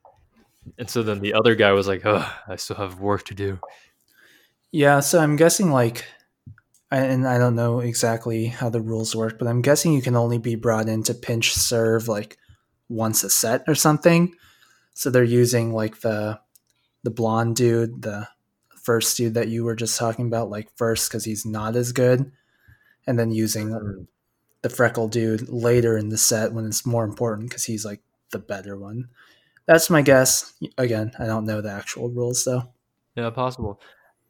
And 0.78 0.88
so 0.88 1.02
then 1.02 1.20
the 1.20 1.34
other 1.34 1.54
guy 1.54 1.72
was 1.72 1.86
like, 1.86 2.02
"Oh, 2.04 2.26
I 2.48 2.56
still 2.56 2.76
have 2.76 3.00
work 3.00 3.24
to 3.26 3.34
do." 3.34 3.58
Yeah. 4.72 5.00
So 5.00 5.20
I'm 5.20 5.36
guessing 5.36 5.70
like, 5.70 6.04
and 6.90 7.26
I 7.26 7.38
don't 7.38 7.56
know 7.56 7.80
exactly 7.80 8.46
how 8.46 8.70
the 8.70 8.80
rules 8.80 9.14
work, 9.14 9.38
but 9.38 9.48
I'm 9.48 9.62
guessing 9.62 9.92
you 9.92 10.02
can 10.02 10.16
only 10.16 10.38
be 10.38 10.54
brought 10.54 10.88
in 10.88 11.02
to 11.04 11.14
pinch 11.14 11.52
serve 11.52 12.08
like 12.08 12.38
once 12.88 13.24
a 13.24 13.30
set 13.30 13.64
or 13.66 13.74
something. 13.74 14.34
So 14.94 15.10
they're 15.10 15.24
using 15.24 15.72
like 15.72 16.00
the 16.00 16.40
the 17.02 17.10
blonde 17.10 17.56
dude, 17.56 18.02
the 18.02 18.28
first 18.82 19.16
dude 19.16 19.34
that 19.34 19.48
you 19.48 19.64
were 19.64 19.76
just 19.76 19.98
talking 19.98 20.26
about, 20.26 20.50
like 20.50 20.68
first 20.76 21.10
because 21.10 21.24
he's 21.24 21.44
not 21.44 21.76
as 21.76 21.92
good, 21.92 22.30
and 23.06 23.18
then 23.18 23.30
using 23.30 23.70
Mm. 23.70 24.06
The 24.64 24.70
freckle 24.70 25.08
dude 25.08 25.46
later 25.50 25.98
in 25.98 26.08
the 26.08 26.16
set 26.16 26.54
when 26.54 26.64
it's 26.64 26.86
more 26.86 27.04
important 27.04 27.50
because 27.50 27.64
he's 27.64 27.84
like 27.84 28.00
the 28.30 28.38
better 28.38 28.78
one. 28.78 29.10
That's 29.66 29.90
my 29.90 30.00
guess. 30.00 30.54
Again, 30.78 31.12
I 31.18 31.26
don't 31.26 31.44
know 31.44 31.60
the 31.60 31.70
actual 31.70 32.08
rules 32.08 32.44
though. 32.44 32.62
Yeah, 33.14 33.28
possible. 33.28 33.78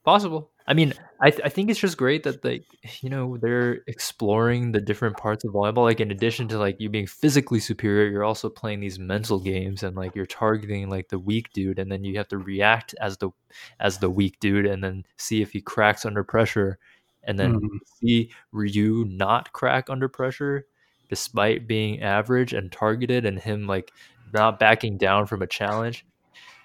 Possible. 0.05 0.51
I 0.67 0.75
mean, 0.75 0.93
I, 1.21 1.31
th- 1.31 1.43
I 1.45 1.51
think 1.51 1.71
it's 1.71 1.79
just 1.79 1.97
great 1.97 2.25
that 2.25 2.43
they, 2.43 2.65
you 3.01 3.11
know, 3.11 3.37
they're 3.37 3.83
exploring 3.87 4.73
the 4.73 4.81
different 4.81 5.17
parts 5.17 5.45
of 5.45 5.53
volleyball. 5.53 5.85
Like 5.85 6.01
in 6.01 6.11
addition 6.11 6.49
to 6.49 6.59
like 6.59 6.81
you 6.81 6.89
being 6.89 7.07
physically 7.07 7.61
superior, 7.61 8.11
you're 8.11 8.25
also 8.25 8.49
playing 8.49 8.81
these 8.81 8.99
mental 8.99 9.39
games 9.39 9.85
and 9.85 9.95
like 9.95 10.17
you're 10.17 10.27
targeting 10.27 10.91
like 10.91 11.11
the 11.11 11.19
weak 11.19 11.53
dude, 11.53 11.79
and 11.79 11.93
then 11.93 12.03
you 12.03 12.19
have 12.19 12.29
to 12.29 12.39
react 12.39 12.93
as 13.01 13.19
the 13.19 13.31
as 13.79 13.99
the 13.99 14.11
weak 14.11 14.41
dude, 14.41 14.67
and 14.67 14.83
then 14.83 15.05
see 15.17 15.43
if 15.43 15.53
he 15.53 15.61
cracks 15.61 16.05
under 16.05 16.25
pressure, 16.25 16.81
and 17.27 17.39
then 17.39 17.55
Mhm. 17.55 17.79
see 18.01 18.31
Ryu 18.53 19.05
not 19.09 19.53
crack 19.53 19.91
under 19.91 20.09
pressure 20.09 20.67
despite 21.09 21.67
being 21.67 22.03
average 22.03 22.53
and 22.53 22.73
targeted, 22.73 23.25
and 23.27 23.39
him 23.39 23.67
like 23.67 23.93
not 24.33 24.59
backing 24.59 24.99
down 24.99 25.27
from 25.27 25.43
a 25.43 25.47
challenge. 25.47 26.07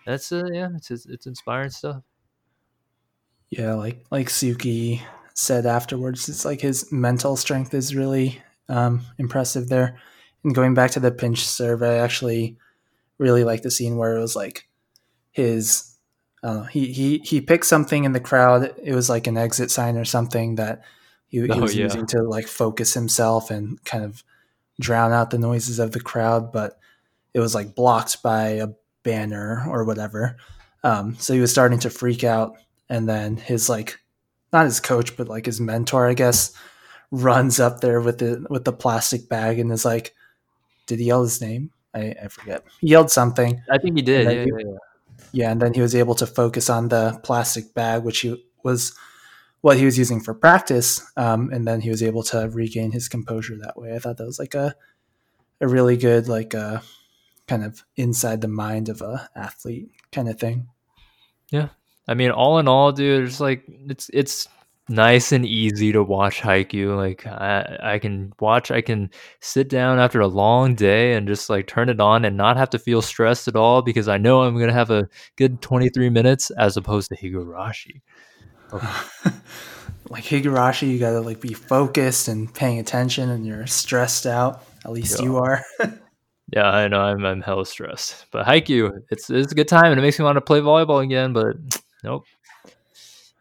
That's 0.05 0.31
uh, 0.31 0.45
yeah, 0.51 0.69
it's 0.75 0.91
it's, 0.91 1.05
it's 1.05 1.27
inspiring 1.27 1.69
stuff. 1.71 2.03
Yeah, 3.49 3.73
like 3.73 4.05
like 4.11 4.27
Suki 4.27 5.01
said 5.33 5.65
afterwards, 5.65 6.29
it's 6.29 6.45
like 6.45 6.61
his 6.61 6.91
mental 6.91 7.35
strength 7.35 7.73
is 7.73 7.95
really 7.95 8.41
um, 8.67 9.01
impressive 9.17 9.69
there. 9.69 9.99
And 10.43 10.53
going 10.55 10.73
back 10.73 10.91
to 10.91 10.99
the 10.99 11.11
pinch 11.11 11.45
serve, 11.45 11.83
I 11.83 11.95
actually 11.97 12.57
really 13.17 13.43
like 13.43 13.61
the 13.63 13.71
scene 13.71 13.97
where 13.97 14.15
it 14.15 14.21
was 14.21 14.35
like 14.35 14.67
his 15.31 15.88
uh, 16.43 16.63
he 16.63 16.91
he 16.93 17.17
he 17.19 17.41
picked 17.41 17.65
something 17.65 18.03
in 18.05 18.13
the 18.13 18.19
crowd. 18.19 18.73
It 18.81 18.93
was 18.93 19.09
like 19.09 19.27
an 19.27 19.37
exit 19.37 19.71
sign 19.71 19.97
or 19.97 20.05
something 20.05 20.55
that 20.55 20.83
he, 21.27 21.41
he 21.41 21.49
Oh, 21.51 21.59
was 21.61 21.75
yeah. 21.75 21.83
using 21.85 22.05
to 22.07 22.21
like 22.23 22.47
focus 22.47 22.93
himself 22.93 23.51
and 23.51 23.83
kind 23.83 24.03
of 24.03 24.23
drown 24.79 25.11
out 25.11 25.29
the 25.31 25.37
noises 25.37 25.79
of 25.79 25.91
the 25.91 25.99
crowd, 25.99 26.51
but 26.51 26.79
it 27.33 27.39
was 27.39 27.53
like 27.53 27.75
blocked 27.75 28.23
by 28.23 28.47
a 28.49 28.67
banner 29.03 29.65
or 29.67 29.83
whatever. 29.83 30.37
Um, 30.83 31.15
so 31.19 31.33
he 31.33 31.41
was 31.41 31.51
starting 31.51 31.79
to 31.79 31.89
freak 31.89 32.23
out, 32.23 32.55
and 32.89 33.07
then 33.07 33.35
his 33.37 33.69
like 33.69 33.99
not 34.53 34.65
his 34.65 34.79
coach, 34.79 35.15
but 35.17 35.27
like 35.27 35.45
his 35.45 35.59
mentor, 35.59 36.07
I 36.07 36.13
guess, 36.13 36.53
runs 37.11 37.59
up 37.59 37.81
there 37.81 37.99
with 38.01 38.19
the 38.19 38.45
with 38.49 38.63
the 38.65 38.73
plastic 38.73 39.27
bag 39.27 39.59
and 39.59 39.71
is 39.71 39.83
like, 39.85 40.15
"Did 40.87 40.99
he 40.99 41.05
yell 41.05 41.23
his 41.23 41.41
name? 41.41 41.71
I, 41.93 42.15
I 42.23 42.27
forget. 42.29 42.63
He 42.79 42.87
yelled 42.87 43.11
something." 43.11 43.61
I 43.69 43.77
think 43.77 43.97
he 43.97 44.01
did. 44.01 44.23
Yeah, 44.23 44.29
then 44.29 44.47
yeah, 44.47 44.65
yeah. 44.71 44.77
Yeah, 45.31 45.51
and 45.51 45.61
then 45.61 45.73
he 45.73 45.81
was 45.81 45.95
able 45.95 46.15
to 46.15 46.27
focus 46.27 46.69
on 46.69 46.89
the 46.89 47.19
plastic 47.23 47.73
bag, 47.73 48.03
which 48.03 48.19
he 48.19 48.43
was 48.63 48.93
what 49.61 49.77
he 49.77 49.85
was 49.85 49.97
using 49.97 50.21
for 50.21 50.33
practice, 50.33 51.01
um, 51.17 51.49
and 51.51 51.67
then 51.67 51.81
he 51.81 51.89
was 51.89 52.01
able 52.01 52.23
to 52.23 52.49
regain 52.49 52.91
his 52.91 53.09
composure 53.09 53.57
that 53.57 53.77
way. 53.77 53.93
I 53.93 53.99
thought 53.99 54.17
that 54.17 54.25
was 54.25 54.39
like 54.39 54.55
a 54.55 54.75
a 55.61 55.67
really 55.67 55.97
good 55.97 56.27
like 56.27 56.55
uh, 56.55 56.79
kind 57.47 57.63
of 57.63 57.83
inside 57.95 58.41
the 58.41 58.47
mind 58.47 58.89
of 58.89 59.01
a 59.01 59.29
athlete 59.35 59.91
kind 60.11 60.29
of 60.29 60.39
thing. 60.39 60.67
Yeah, 61.51 61.69
I 62.07 62.13
mean, 62.13 62.31
all 62.31 62.59
in 62.59 62.67
all, 62.67 62.91
dude, 62.91 63.27
it's 63.27 63.39
like 63.39 63.63
it's 63.67 64.09
it's 64.13 64.47
nice 64.89 65.31
and 65.31 65.45
easy 65.45 65.91
to 65.91 66.03
watch 66.03 66.41
Haikyuu 66.41 66.97
Like 66.97 67.25
I 67.27 67.77
I 67.95 67.99
can 67.99 68.33
watch, 68.39 68.71
I 68.71 68.81
can 68.81 69.09
sit 69.39 69.69
down 69.69 69.99
after 69.99 70.19
a 70.19 70.27
long 70.27 70.75
day 70.75 71.13
and 71.13 71.27
just 71.27 71.49
like 71.49 71.67
turn 71.67 71.89
it 71.89 71.99
on 72.01 72.25
and 72.25 72.35
not 72.35 72.57
have 72.57 72.69
to 72.71 72.79
feel 72.79 73.01
stressed 73.01 73.47
at 73.47 73.55
all 73.55 73.81
because 73.81 74.07
I 74.07 74.17
know 74.17 74.41
I'm 74.43 74.57
gonna 74.59 74.73
have 74.73 74.91
a 74.91 75.07
good 75.37 75.61
23 75.61 76.09
minutes 76.09 76.51
as 76.51 76.75
opposed 76.77 77.09
to 77.09 77.15
Higurashi. 77.17 78.01
Oh. 78.73 79.11
like 80.09 80.23
Higurashi, 80.23 80.91
you 80.91 80.99
gotta 80.99 81.21
like 81.21 81.39
be 81.41 81.53
focused 81.53 82.27
and 82.27 82.53
paying 82.53 82.79
attention, 82.79 83.29
and 83.29 83.45
you're 83.45 83.67
stressed 83.67 84.25
out. 84.25 84.63
At 84.85 84.91
least 84.91 85.19
Yeah. 85.19 85.25
you 85.25 85.37
are. 85.37 85.63
Yeah, 86.51 86.67
I 86.67 86.87
know 86.87 86.99
I'm 86.99 87.23
I'm 87.25 87.41
hella 87.41 87.63
stressed. 87.63 88.25
But 88.31 88.47
Haikyuu 88.47 88.89
it's 89.11 89.29
it's 89.29 89.51
a 89.51 89.55
good 89.55 89.67
time 89.67 89.91
and 89.91 89.99
it 89.99 90.01
makes 90.01 90.17
me 90.17 90.25
want 90.25 90.37
to 90.37 90.41
play 90.41 90.59
volleyball 90.61 91.03
again, 91.03 91.31
but 91.31 91.57
nope. 92.03 92.25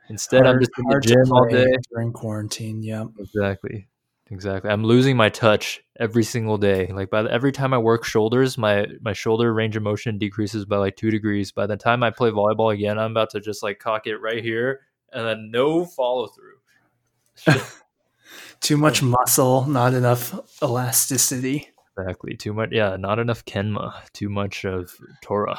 Instead, 0.09 0.47
I'm 0.47 0.59
just 0.59 0.71
in 0.79 0.85
the 0.89 1.01
gym 1.01 1.33
all 1.33 1.49
day. 1.49 1.67
during 1.93 2.13
quarantine. 2.13 2.83
Yep. 2.83 3.09
Exactly. 3.19 3.89
Exactly. 4.31 4.71
I'm 4.71 4.85
losing 4.85 5.17
my 5.17 5.31
touch 5.31 5.81
every 5.99 6.23
single 6.25 6.59
day. 6.59 6.87
Like 6.89 7.09
by 7.11 7.23
the, 7.23 7.31
every 7.33 7.53
time 7.53 7.73
I 7.73 7.79
work 7.79 8.05
shoulders, 8.05 8.59
my 8.59 8.87
my 9.01 9.13
shoulder 9.15 9.53
range 9.55 9.77
of 9.77 9.83
motion 9.83 10.19
decreases 10.19 10.65
by 10.67 10.77
like 10.77 10.97
2 10.97 11.11
degrees. 11.11 11.51
By 11.53 11.67
the 11.67 11.77
time 11.77 12.03
I 12.03 12.11
play 12.11 12.31
volleyball 12.31 12.73
again, 12.73 12.99
I'm 12.99 13.11
about 13.13 13.31
to 13.31 13.41
just 13.41 13.63
like 13.63 13.79
cock 13.79 14.07
it 14.07 14.19
right 14.19 14.43
here 14.43 14.81
and 15.13 15.27
then 15.27 15.51
no 15.51 15.85
follow 15.85 16.29
through. 16.29 17.55
Too 18.61 18.77
much 18.77 19.03
muscle, 19.03 19.65
not 19.67 19.95
enough 19.95 20.35
elasticity. 20.63 21.69
exactly. 21.97 22.37
Too 22.37 22.53
much 22.53 22.71
yeah, 22.73 22.97
not 22.97 23.19
enough 23.19 23.45
kenma, 23.45 23.95
too 24.13 24.29
much 24.29 24.65
of 24.65 24.95
Tora. 25.23 25.59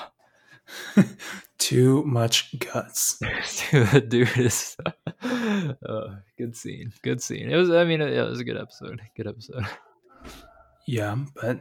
Too 1.58 2.04
much 2.04 2.58
guts. 2.60 3.20
Dude 4.08 4.38
is 4.38 4.78
uh, 5.22 6.16
good 6.38 6.56
scene. 6.56 6.94
Good 7.02 7.22
scene. 7.22 7.50
It 7.50 7.56
was 7.56 7.70
I 7.70 7.84
mean, 7.84 8.00
yeah, 8.00 8.26
it 8.26 8.30
was 8.30 8.40
a 8.40 8.46
good 8.46 8.58
episode. 8.58 9.02
Good 9.16 9.28
episode. 9.28 9.66
Yeah, 10.88 11.18
but 11.36 11.60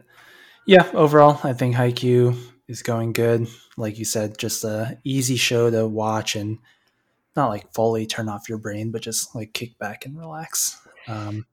yeah, 0.66 0.88
overall, 0.94 1.40
I 1.42 1.52
think 1.52 1.74
Haikyuu 1.74 2.38
is 2.68 2.82
going 2.82 3.12
good. 3.12 3.48
Like 3.76 3.98
you 3.98 4.04
said, 4.04 4.38
just 4.38 4.64
a 4.64 4.98
easy 5.04 5.36
show 5.36 5.70
to 5.70 5.86
watch 5.86 6.36
and 6.36 6.58
not 7.36 7.48
like 7.48 7.72
fully 7.72 8.06
turn 8.06 8.28
off 8.28 8.48
your 8.48 8.58
brain, 8.58 8.90
but 8.90 9.02
just 9.02 9.34
like 9.34 9.52
kick 9.52 9.78
back 9.78 10.06
and 10.06 10.18
relax. 10.18 10.80
Um, 11.06 11.46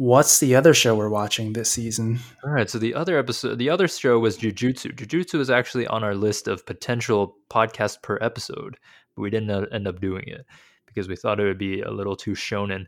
what's 0.00 0.40
the 0.40 0.56
other 0.56 0.72
show 0.72 0.94
we're 0.94 1.10
watching 1.10 1.52
this 1.52 1.70
season? 1.70 2.18
All 2.42 2.50
right, 2.50 2.70
so 2.70 2.78
the 2.78 2.94
other 2.94 3.18
episode, 3.18 3.58
the 3.58 3.68
other 3.68 3.86
show 3.86 4.18
was 4.18 4.38
Jujutsu. 4.38 4.94
Jujutsu 4.96 5.38
is 5.38 5.50
actually 5.50 5.86
on 5.88 6.02
our 6.02 6.14
list 6.14 6.48
of 6.48 6.64
potential 6.64 7.36
podcast 7.50 8.00
per 8.00 8.16
episode, 8.22 8.78
but 9.14 9.20
we 9.20 9.28
didn't 9.28 9.68
end 9.70 9.86
up 9.86 10.00
doing 10.00 10.24
it 10.26 10.46
because 10.86 11.06
we 11.06 11.16
thought 11.16 11.38
it 11.38 11.44
would 11.44 11.58
be 11.58 11.82
a 11.82 11.90
little 11.90 12.16
too 12.16 12.30
shonen. 12.30 12.86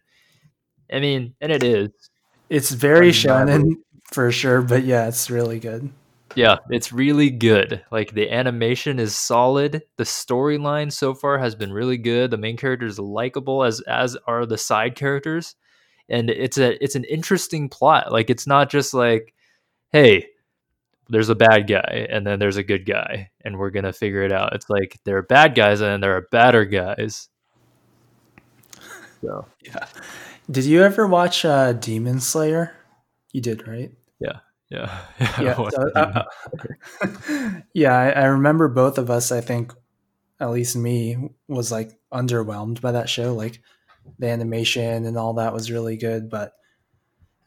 I 0.90 1.00
mean, 1.00 1.35
and 1.42 1.52
it 1.52 1.62
is. 1.62 1.90
It's 2.49 2.71
very 2.71 3.09
Undeniably. 3.09 3.75
shonen 3.75 3.75
for 4.11 4.33
sure, 4.33 4.62
but 4.62 4.85
yeah, 4.85 5.07
it's 5.07 5.31
really 5.31 5.61
good. 5.61 5.90
Yeah, 6.35 6.57
it's 6.71 6.95
really 6.95 7.28
good. 7.28 7.85
Like 7.90 8.14
the 8.14 8.33
animation 8.33 8.99
is 8.99 9.14
solid. 9.14 9.83
The 9.99 10.04
storyline 10.04 10.90
so 10.90 11.12
far 11.12 11.38
has 11.38 11.54
been 11.54 11.75
really 11.75 11.99
good. 11.99 12.31
The 12.31 12.38
main 12.38 12.57
character 12.57 12.87
is 12.87 12.99
likable 12.99 13.64
as 13.64 13.83
as 13.83 14.16
are 14.26 14.47
the 14.47 14.57
side 14.57 14.97
characters. 14.97 15.57
And 16.12 16.31
it's 16.31 16.59
a 16.59 16.83
it's 16.83 16.95
an 16.95 17.04
interesting 17.04 17.69
plot. 17.69 18.12
Like 18.12 18.31
it's 18.31 18.47
not 18.47 18.71
just 18.71 18.95
like, 18.95 19.35
hey, 19.90 20.28
there's 21.09 21.28
a 21.28 21.35
bad 21.35 21.66
guy 21.66 22.07
and 22.11 22.26
then 22.26 22.38
there's 22.38 22.57
a 22.57 22.62
good 22.62 22.87
guy 22.87 23.31
and 23.45 23.59
we're 23.59 23.71
going 23.71 23.85
to 23.85 23.92
figure 23.92 24.23
it 24.23 24.33
out. 24.33 24.54
It's 24.54 24.71
like 24.71 24.99
there 25.04 25.16
are 25.16 25.23
bad 25.23 25.54
guys 25.54 25.81
and 25.81 25.90
then 25.90 26.00
there 26.00 26.16
are 26.16 26.28
badder 26.31 26.64
guys. 26.64 27.28
So, 29.21 29.47
Yeah. 29.62 29.87
Did 30.50 30.64
you 30.64 30.83
ever 30.83 31.07
watch 31.07 31.45
uh, 31.45 31.73
Demon 31.73 32.21
Slayer? 32.21 32.75
You 33.33 33.40
did, 33.40 33.66
right? 33.66 33.92
yeah. 34.21 34.40
yeah, 34.71 35.00
yeah. 35.40 35.54
so, 35.54 35.90
uh, 35.95 36.25
uh, 37.02 37.61
yeah. 37.75 37.97
I, 37.97 38.11
I 38.11 38.25
remember 38.25 38.69
both 38.69 38.99
of 38.99 39.11
us. 39.11 39.31
I 39.31 39.40
think, 39.40 39.73
at 40.40 40.50
least 40.50 40.76
me, 40.76 41.31
was 41.47 41.71
like 41.71 41.92
underwhelmed 42.12 42.81
by 42.81 42.92
that 42.92 43.09
show. 43.09 43.35
Like 43.35 43.62
the 44.18 44.28
animation 44.28 45.04
and 45.06 45.16
all 45.16 45.35
that 45.35 45.52
was 45.52 45.71
really 45.71 45.97
good, 45.97 46.30
but 46.30 46.54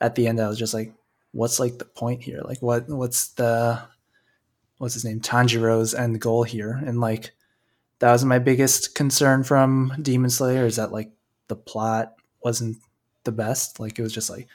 at 0.01 0.15
the 0.15 0.27
end, 0.27 0.39
I 0.39 0.47
was 0.47 0.59
just 0.59 0.73
like, 0.73 0.93
"What's 1.31 1.59
like 1.59 1.77
the 1.77 1.85
point 1.85 2.23
here? 2.23 2.41
Like, 2.43 2.61
what 2.61 2.89
what's 2.89 3.29
the 3.29 3.81
what's 4.77 4.93
his 4.93 5.05
name 5.05 5.21
Tanjiro's 5.21 5.93
end 5.93 6.19
goal 6.21 6.43
here?" 6.43 6.81
And 6.85 6.99
like 6.99 7.31
that 7.99 8.11
was 8.11 8.25
my 8.25 8.39
biggest 8.39 8.95
concern 8.95 9.43
from 9.43 9.93
Demon 10.01 10.29
Slayer 10.29 10.65
is 10.65 10.75
that 10.75 10.91
like 10.91 11.11
the 11.47 11.55
plot 11.55 12.13
wasn't 12.43 12.77
the 13.23 13.31
best. 13.31 13.79
Like 13.79 13.97
it 13.97 14.01
was 14.01 14.13
just 14.13 14.29
like, 14.29 14.47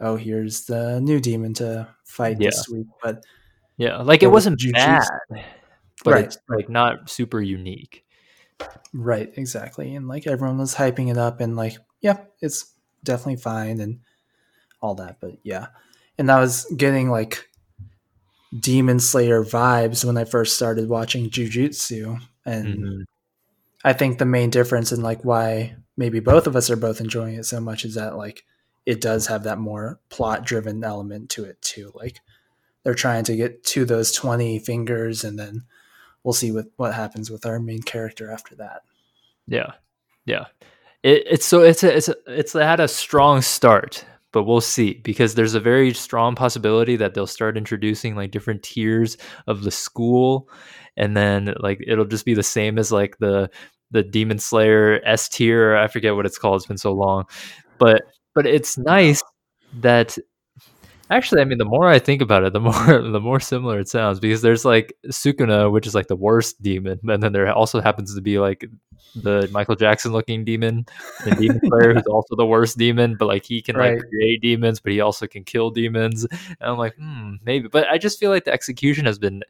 oh, 0.00 0.16
here's 0.16 0.66
the 0.66 1.00
new 1.00 1.20
demon 1.20 1.54
to 1.54 1.88
fight 2.04 2.38
this 2.38 2.68
week, 2.68 2.86
but 3.02 3.24
yeah, 3.76 3.98
like 3.98 4.22
it 4.22 4.28
wasn't 4.28 4.60
bad, 4.72 5.04
but 6.04 6.14
Right, 6.14 6.24
it's 6.24 6.38
like 6.48 6.68
not 6.68 7.10
super 7.10 7.40
unique. 7.40 8.04
Right, 8.92 9.32
exactly. 9.36 9.94
And 9.94 10.08
like 10.08 10.26
everyone 10.26 10.58
was 10.58 10.74
hyping 10.74 11.10
it 11.10 11.18
up 11.18 11.40
and 11.40 11.56
like, 11.56 11.76
yeah, 12.00 12.18
it's 12.40 12.72
definitely 13.04 13.36
fine 13.36 13.80
and 13.80 14.00
all 14.80 14.94
that. 14.96 15.18
But 15.20 15.32
yeah. 15.42 15.66
And 16.18 16.30
I 16.30 16.40
was 16.40 16.64
getting 16.76 17.10
like 17.10 17.48
Demon 18.58 19.00
Slayer 19.00 19.42
vibes 19.44 20.04
when 20.04 20.16
I 20.16 20.24
first 20.24 20.56
started 20.56 20.88
watching 20.88 21.28
Jujutsu. 21.30 22.20
And 22.44 22.78
Mhm. 22.78 23.04
I 23.84 23.92
think 23.92 24.18
the 24.18 24.24
main 24.24 24.50
difference 24.50 24.92
in 24.92 25.02
like 25.02 25.24
why 25.24 25.76
maybe 25.96 26.20
both 26.20 26.46
of 26.46 26.56
us 26.56 26.70
are 26.70 26.76
both 26.76 27.00
enjoying 27.00 27.34
it 27.34 27.44
so 27.46 27.60
much 27.60 27.84
is 27.84 27.94
that 27.94 28.16
like 28.16 28.44
it 28.84 29.00
does 29.00 29.26
have 29.26 29.42
that 29.44 29.58
more 29.58 30.00
plot 30.08 30.44
driven 30.44 30.82
element 30.84 31.28
to 31.30 31.44
it 31.44 31.60
too. 31.60 31.92
Like 31.94 32.20
they're 32.82 32.94
trying 32.94 33.24
to 33.24 33.36
get 33.36 33.64
to 33.64 33.84
those 33.84 34.12
20 34.12 34.58
fingers 34.60 35.24
and 35.24 35.38
then 35.38 35.64
we'll 36.26 36.32
see 36.32 36.50
what 36.50 36.66
what 36.76 36.92
happens 36.92 37.30
with 37.30 37.46
our 37.46 37.60
main 37.60 37.80
character 37.80 38.30
after 38.30 38.56
that. 38.56 38.82
Yeah, 39.46 39.72
yeah. 40.26 40.46
It, 41.04 41.22
it's 41.24 41.46
so 41.46 41.62
it's 41.62 41.84
a, 41.84 41.96
it's 41.96 42.08
a, 42.08 42.16
it's 42.26 42.52
had 42.52 42.80
a 42.80 42.88
strong 42.88 43.40
start, 43.40 44.04
but 44.32 44.42
we'll 44.42 44.60
see 44.60 44.94
because 44.94 45.36
there's 45.36 45.54
a 45.54 45.60
very 45.60 45.94
strong 45.94 46.34
possibility 46.34 46.96
that 46.96 47.14
they'll 47.14 47.28
start 47.28 47.56
introducing 47.56 48.16
like 48.16 48.32
different 48.32 48.64
tiers 48.64 49.16
of 49.46 49.62
the 49.62 49.70
school, 49.70 50.50
and 50.96 51.16
then 51.16 51.54
like 51.60 51.78
it'll 51.86 52.04
just 52.04 52.24
be 52.24 52.34
the 52.34 52.42
same 52.42 52.76
as 52.76 52.90
like 52.90 53.16
the 53.18 53.48
the 53.92 54.02
Demon 54.02 54.40
Slayer 54.40 55.00
S 55.06 55.28
tier. 55.28 55.76
I 55.76 55.86
forget 55.86 56.16
what 56.16 56.26
it's 56.26 56.38
called. 56.38 56.56
It's 56.56 56.66
been 56.66 56.76
so 56.76 56.92
long, 56.92 57.26
but 57.78 58.02
but 58.34 58.46
it's 58.46 58.76
nice 58.76 59.22
that 59.74 60.18
Actually, 61.10 61.40
I 61.40 61.44
mean, 61.44 61.58
the 61.58 61.64
more 61.64 61.86
I 61.86 61.98
think 62.00 62.20
about 62.20 62.42
it, 62.44 62.52
the 62.52 62.60
more 62.68 62.72
the 63.02 63.20
more 63.20 63.40
similar 63.40 63.78
it 63.78 63.88
sounds 63.88 64.18
because 64.20 64.42
there's 64.42 64.64
like 64.64 64.96
Sukuna, 65.06 65.70
which 65.70 65.86
is 65.86 65.94
like 65.94 66.08
the 66.08 66.16
worst 66.16 66.60
demon, 66.62 66.98
and 67.08 67.22
then 67.22 67.32
there 67.32 67.52
also 67.52 67.80
happens 67.80 68.14
to 68.14 68.20
be 68.20 68.38
like 68.38 68.64
the 69.14 69.48
Michael 69.52 69.76
Jackson 69.76 70.12
looking 70.12 70.44
demon, 70.44 70.84
the 71.24 71.30
Demon 71.36 71.60
Slayer, 71.64 71.94
who's 71.94 72.06
also 72.06 72.34
the 72.36 72.44
worst 72.44 72.76
demon, 72.76 73.16
but 73.18 73.26
like 73.26 73.44
he 73.46 73.62
can 73.62 73.76
Right. 73.76 73.94
like 73.96 74.08
create 74.10 74.42
demons, 74.42 74.78
but 74.80 74.92
he 74.92 75.00
also 75.00 75.26
can 75.26 75.42
kill 75.44 75.70
demons. 75.70 76.24
And 76.24 76.56
I'm 76.60 76.76
like, 76.76 76.96
hmm, 76.96 77.34
maybe, 77.44 77.68
but 77.68 77.88
I 77.88 77.96
just 77.98 78.18
feel 78.18 78.30
like 78.30 78.44
the 78.44 78.52
execution 78.52 79.06
has 79.06 79.18
been 79.18 79.42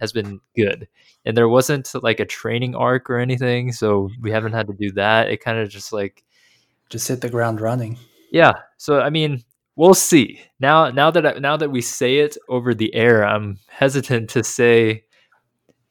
has 0.00 0.12
been 0.12 0.40
good, 0.56 0.88
and 1.24 1.36
there 1.36 1.48
wasn't 1.48 1.88
like 2.02 2.18
a 2.20 2.26
training 2.26 2.74
arc 2.74 3.08
or 3.08 3.18
anything, 3.18 3.72
so 3.72 4.10
we 4.20 4.30
haven't 4.32 4.52
had 4.52 4.66
to 4.66 4.74
do 4.74 4.90
that. 4.92 5.30
It 5.30 5.40
kind 5.40 5.58
of 5.58 5.68
just 5.70 5.92
like 5.92 6.24
Just 6.90 7.06
hit 7.08 7.20
the 7.20 7.30
ground 7.30 7.60
running. 7.60 7.98
yeah. 8.32 8.52
So 8.78 9.00
I 9.00 9.10
mean, 9.10 9.42
we'll 9.76 9.94
see. 9.94 10.40
Now, 10.60 10.90
now 10.90 11.10
that 11.10 11.26
I, 11.26 11.32
now 11.38 11.56
that 11.56 11.70
we 11.70 11.80
say 11.80 12.18
it 12.18 12.36
over 12.48 12.74
the 12.74 12.94
air, 12.94 13.24
I'm 13.26 13.58
hesitant 13.68 14.30
to 14.30 14.44
say, 14.44 15.04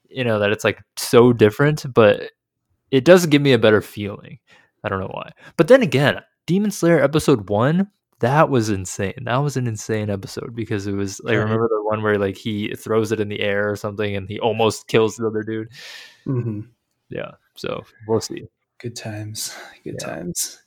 you 0.09 0.23
know, 0.23 0.39
that 0.39 0.51
it's 0.51 0.63
like 0.63 0.81
so 0.97 1.33
different, 1.33 1.85
but 1.93 2.31
it 2.91 3.05
does 3.05 3.25
give 3.25 3.41
me 3.41 3.53
a 3.53 3.59
better 3.59 3.81
feeling. 3.81 4.39
I 4.83 4.89
don't 4.89 4.99
know 4.99 5.11
why. 5.11 5.31
But 5.57 5.67
then 5.67 5.81
again, 5.81 6.21
Demon 6.45 6.71
Slayer 6.71 7.01
episode 7.01 7.49
one, 7.49 7.89
that 8.19 8.49
was 8.49 8.69
insane. 8.69 9.13
That 9.23 9.37
was 9.37 9.57
an 9.57 9.67
insane 9.67 10.09
episode 10.09 10.55
because 10.55 10.87
it 10.87 10.93
was 10.93 11.19
like 11.23 11.35
Right. 11.37 11.43
remember 11.43 11.67
the 11.67 11.83
one 11.83 12.01
where 12.03 12.17
like 12.17 12.37
he 12.37 12.73
throws 12.75 13.11
it 13.11 13.19
in 13.19 13.27
the 13.29 13.39
air 13.41 13.69
or 13.69 13.75
something 13.75 14.15
and 14.15 14.29
he 14.29 14.39
almost 14.39 14.87
kills 14.87 15.15
the 15.17 15.27
other 15.27 15.43
dude. 15.43 15.69
hmm 16.25 16.61
Yeah. 17.09 17.31
So 17.55 17.83
we'll 18.07 18.21
see. 18.21 18.43
Good 18.79 18.95
times. 18.95 19.55
Good 19.83 19.97
Yeah. 19.99 20.07
times. 20.07 20.62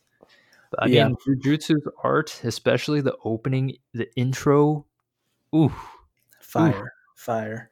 I 0.78 0.87
Yeah. 0.87 1.08
mean, 1.08 1.16
Jujutsu's 1.26 1.87
art, 2.02 2.40
especially 2.44 3.00
the 3.00 3.16
opening, 3.25 3.76
the 3.94 4.08
intro. 4.16 4.87
Ooh, 5.54 5.73
Fire. 6.40 6.92
Fire. 7.16 7.70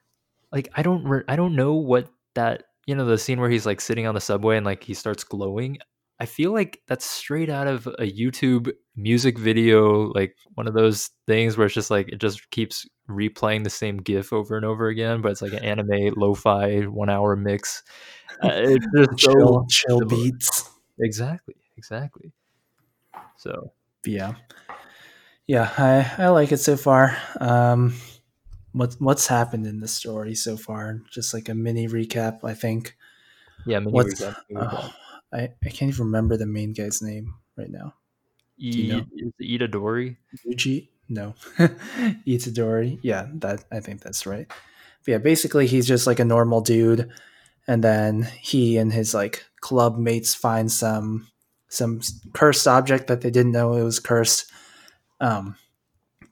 like 0.52 0.68
I 0.74 0.82
don't, 0.82 1.04
re- 1.04 1.24
I 1.28 1.36
don't 1.36 1.56
know 1.56 1.74
what 1.74 2.08
that. 2.34 2.64
You 2.86 2.94
know, 2.94 3.06
the 3.06 3.16
scene 3.16 3.40
where 3.40 3.48
he's 3.48 3.64
like 3.64 3.80
sitting 3.80 4.06
on 4.06 4.14
the 4.14 4.20
subway 4.20 4.56
and 4.58 4.66
like 4.66 4.84
he 4.84 4.92
starts 4.94 5.24
glowing. 5.24 5.78
I 6.20 6.26
feel 6.26 6.52
like 6.52 6.82
that's 6.86 7.04
straight 7.06 7.48
out 7.50 7.66
of 7.66 7.86
a 7.86 8.10
YouTube 8.10 8.70
music 8.94 9.38
video, 9.38 10.12
like 10.12 10.36
one 10.54 10.68
of 10.68 10.74
those 10.74 11.10
things 11.26 11.56
where 11.56 11.64
it's 11.66 11.74
just 11.74 11.90
like 11.90 12.08
it 12.10 12.20
just 12.20 12.48
keeps 12.50 12.86
replaying 13.10 13.64
the 13.64 13.70
same 13.70 13.96
GIF 13.96 14.32
over 14.34 14.54
and 14.56 14.64
over 14.66 14.88
again, 14.88 15.22
but 15.22 15.32
it's 15.32 15.42
like 15.42 15.52
an 15.54 15.64
anime 15.64 16.12
lo-fi 16.16 16.82
one-hour 16.82 17.36
mix. 17.36 17.82
Uh, 18.42 18.50
it's 18.52 18.86
just 18.96 19.18
so 19.20 19.32
Chill, 19.32 19.66
chill 19.68 20.00
beats. 20.04 20.70
exactly, 21.00 21.56
exactly. 21.76 22.32
So 23.36 23.72
Yeah. 24.06 24.34
Yeah, 25.46 25.70
I, 25.76 26.24
I 26.24 26.28
like 26.28 26.52
it 26.52 26.58
so 26.58 26.76
far. 26.76 27.16
Um 27.40 27.94
what 28.72 28.94
what's 28.98 29.26
happened 29.26 29.66
in 29.66 29.80
the 29.80 29.88
story 29.88 30.34
so 30.34 30.56
far? 30.56 31.00
Just 31.10 31.32
like 31.34 31.48
a 31.48 31.54
mini 31.54 31.86
recap, 31.88 32.40
I 32.44 32.54
think. 32.54 32.96
yeah, 33.66 33.78
mini 33.78 33.92
What's 33.92 34.20
recap, 34.20 34.36
mini 34.50 34.66
recap. 34.66 34.72
oh, 34.84 34.94
I, 35.32 35.48
I 35.64 35.68
can't 35.68 35.90
even 35.92 36.06
remember 36.06 36.36
the 36.36 36.46
main 36.46 36.72
guy's 36.72 37.00
name 37.02 37.34
right 37.56 37.70
now. 37.70 37.94
you 38.56 38.88
know? 38.88 39.04
E- 39.14 39.26
is 39.26 39.32
it 39.38 39.60
Itadori? 39.72 40.16
Yuji? 40.46 40.88
No. 41.08 41.34
Itadori. 42.26 42.98
Yeah, 43.02 43.26
that 43.34 43.64
I 43.70 43.80
think 43.80 44.00
that's 44.02 44.26
right. 44.26 44.46
But 44.48 45.12
yeah, 45.12 45.18
basically 45.18 45.66
he's 45.66 45.86
just 45.86 46.06
like 46.06 46.18
a 46.18 46.24
normal 46.24 46.60
dude 46.62 47.10
and 47.68 47.82
then 47.84 48.22
he 48.40 48.76
and 48.78 48.92
his 48.92 49.14
like 49.14 49.44
club 49.60 49.98
mates 49.98 50.34
find 50.34 50.70
some 50.72 51.28
some 51.74 52.00
cursed 52.32 52.66
object 52.66 53.08
that 53.08 53.20
they 53.20 53.30
didn't 53.30 53.52
know 53.52 53.74
it 53.74 53.82
was 53.82 54.00
cursed. 54.00 54.50
Um 55.20 55.56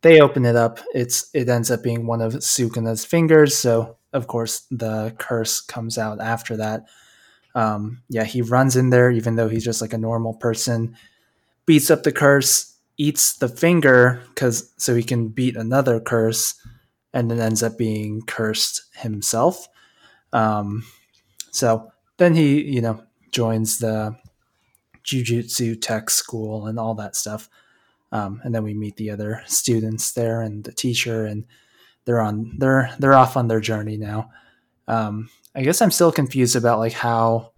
they 0.03 0.21
open 0.21 0.45
it 0.45 0.57
up. 0.57 0.81
It's 0.95 1.31
it 1.33 1.49
ends 1.49 1.71
up 1.71 1.83
being 1.83 2.07
one 2.07 2.21
of 2.21 2.35
Sukuna's 2.35 3.05
fingers, 3.05 3.57
so 3.57 3.97
of 4.13 4.27
course 4.27 4.67
the 4.71 5.15
curse 5.19 5.61
comes 5.61 5.97
out 5.97 6.21
after 6.21 6.57
that. 6.57 6.87
Um, 7.55 8.03
yeah, 8.09 8.25
he 8.25 8.43
runs 8.43 8.77
in 8.77 8.91
there 8.91 9.11
even 9.11 9.37
though 9.37 9.49
he's 9.49 9.65
just 9.65 9.81
like 9.81 9.93
a 9.93 9.99
normal 9.99 10.35
person, 10.35 10.97
beats 11.67 11.91
up 11.91 12.03
the 12.03 12.13
curse, 12.13 12.77
eats 12.97 13.37
the 13.37 13.49
finger 13.49 14.23
because 14.29 14.73
so 14.77 14.95
he 14.95 15.03
can 15.03 15.29
beat 15.29 15.57
another 15.57 16.01
curse, 16.01 16.55
and 17.13 17.31
then 17.31 17.41
ends 17.41 17.63
up 17.63 17.79
being 17.79 18.23
cursed 18.23 18.83
himself. 18.97 19.69
Um, 20.33 20.85
so 21.51 21.93
then 22.17 22.35
he, 22.35 22.63
you 22.63 22.81
know, 22.81 23.03
joins 23.31 23.79
the 23.79 24.17
jujutsu 25.05 25.81
tech 25.81 26.11
school 26.11 26.67
and 26.67 26.79
all 26.79 26.95
that 26.95 27.17
stuff. 27.17 27.49
Um, 28.13 28.41
and 28.45 28.55
then 28.55 28.63
we 28.63 28.75
meet 28.75 28.97
the 28.97 29.11
other 29.11 29.43
students 29.47 30.13
there 30.13 30.43
and 30.43 30.65
the 30.65 30.73
teacher, 30.73 31.25
and 31.25 31.45
they're 32.05 32.21
on 32.21 32.55
they're 32.59 32.91
they're 32.99 33.15
off 33.15 33.37
on 33.37 33.49
their 33.49 33.61
journey 33.61 33.97
now. 33.97 34.31
Um, 34.89 35.31
I 35.55 35.63
guess 35.63 35.81
I'm 35.81 35.91
still 35.91 36.13
confused 36.13 36.57
about 36.57 36.79
like 36.79 36.93
how 36.93 37.53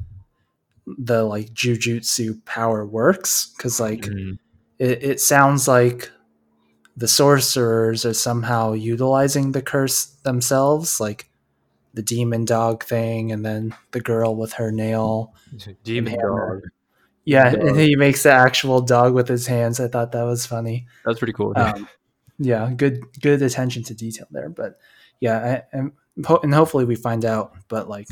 the 0.86 1.24
like 1.24 1.52
jujutsu 1.54 2.44
power 2.44 2.84
works 2.86 3.52
because 3.56 3.80
like 3.80 4.02
Mhm. 4.02 4.38
it, 4.78 5.02
it 5.02 5.20
sounds 5.20 5.66
like 5.66 6.10
the 6.96 7.08
sorcerers 7.08 8.04
are 8.04 8.14
somehow 8.14 8.72
utilizing 8.74 9.52
the 9.52 9.62
curse 9.62 10.04
themselves, 10.22 11.00
like 11.00 11.28
the 11.94 12.02
demon 12.02 12.44
dog 12.44 12.84
thing, 12.84 13.32
and 13.32 13.44
then 13.44 13.74
the 13.92 14.00
girl 14.00 14.36
with 14.36 14.52
her 14.54 14.70
nail. 14.70 15.34
Demon. 15.84 16.18
Dog. 16.20 16.60
Yeah, 17.24 17.50
Dog. 17.50 17.66
and 17.66 17.78
he 17.80 17.96
makes 17.96 18.22
the 18.22 18.32
actual 18.32 18.80
dog 18.80 19.14
with 19.14 19.28
his 19.28 19.46
hands. 19.46 19.80
I 19.80 19.88
thought 19.88 20.12
that 20.12 20.24
was 20.24 20.44
funny. 20.46 20.86
That's 21.04 21.18
pretty 21.18 21.32
cool. 21.32 21.52
Um, 21.56 21.88
yeah, 22.38 22.70
good 22.76 23.00
good 23.20 23.40
attention 23.42 23.82
to 23.84 23.94
detail 23.94 24.26
there. 24.30 24.48
But 24.50 24.78
yeah, 25.20 25.62
I, 25.72 25.78
I'm, 25.78 25.92
and 26.42 26.54
hopefully 26.54 26.84
we 26.84 26.96
find 26.96 27.24
out, 27.24 27.54
but 27.68 27.88
like 27.88 28.08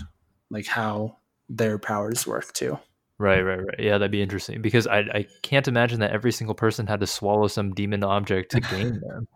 like 0.51 0.67
how 0.67 1.19
their 1.49 1.79
powers 1.79 2.27
work 2.27 2.53
too. 2.53 2.79
right, 3.19 3.43
right, 3.43 3.65
right. 3.65 3.79
Yeah, 3.79 3.99
that'd 3.99 4.11
be 4.11 4.23
interesting 4.23 4.63
because 4.63 4.87
I, 4.87 5.01
I 5.01 5.27
can't 5.43 5.69
imagine 5.69 6.01
that 6.01 6.11
every 6.13 6.33
single 6.33 6.55
person 6.55 6.87
had 6.87 7.01
to 7.01 7.07
swallow 7.07 7.49
some 7.49 7.75
demon 7.75 8.03
object 8.05 8.53
to 8.53 8.61
gain 8.61 9.01
them. 9.07 9.29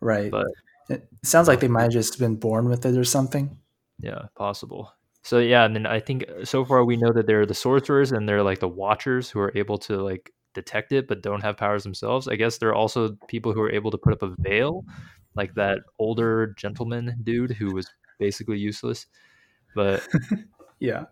Right. 0.00 0.30
But 0.30 0.48
it 0.90 1.08
sounds 1.22 1.46
like 1.48 1.60
they 1.60 1.68
might 1.68 1.82
have 1.84 1.92
just 1.92 2.18
been 2.18 2.36
born 2.36 2.68
with 2.68 2.84
it 2.84 2.96
or 2.96 3.04
something. 3.04 3.56
yeah, 4.00 4.22
possible. 4.36 4.92
So 5.24 5.38
yeah, 5.38 5.64
and 5.64 5.74
then 5.74 5.86
I 5.86 6.00
think 6.00 6.24
uh, 6.28 6.44
so 6.44 6.64
far 6.64 6.84
we 6.84 6.96
know 6.98 7.12
that 7.12 7.26
they're 7.26 7.46
the 7.46 7.54
sorcerers 7.54 8.12
and 8.12 8.28
they're 8.28 8.42
like 8.42 8.60
the 8.60 8.68
watchers 8.68 9.30
who 9.30 9.40
are 9.40 9.52
able 9.56 9.78
to 9.78 9.96
like 10.02 10.30
detect 10.54 10.92
it 10.92 11.08
but 11.08 11.22
don't 11.22 11.42
have 11.42 11.56
powers 11.56 11.82
themselves. 11.82 12.28
I 12.28 12.36
guess 12.36 12.58
there 12.58 12.68
are 12.68 12.74
also 12.74 13.16
people 13.28 13.52
who 13.52 13.62
are 13.62 13.70
able 13.72 13.90
to 13.90 13.98
put 13.98 14.12
up 14.12 14.22
a 14.22 14.34
veil, 14.40 14.84
like 15.34 15.54
that 15.54 15.78
older 15.98 16.54
gentleman 16.58 17.16
dude 17.24 17.52
who 17.52 17.74
was 17.74 17.88
basically 18.20 18.58
useless. 18.58 19.06
But 19.74 20.06
Yeah. 20.80 21.04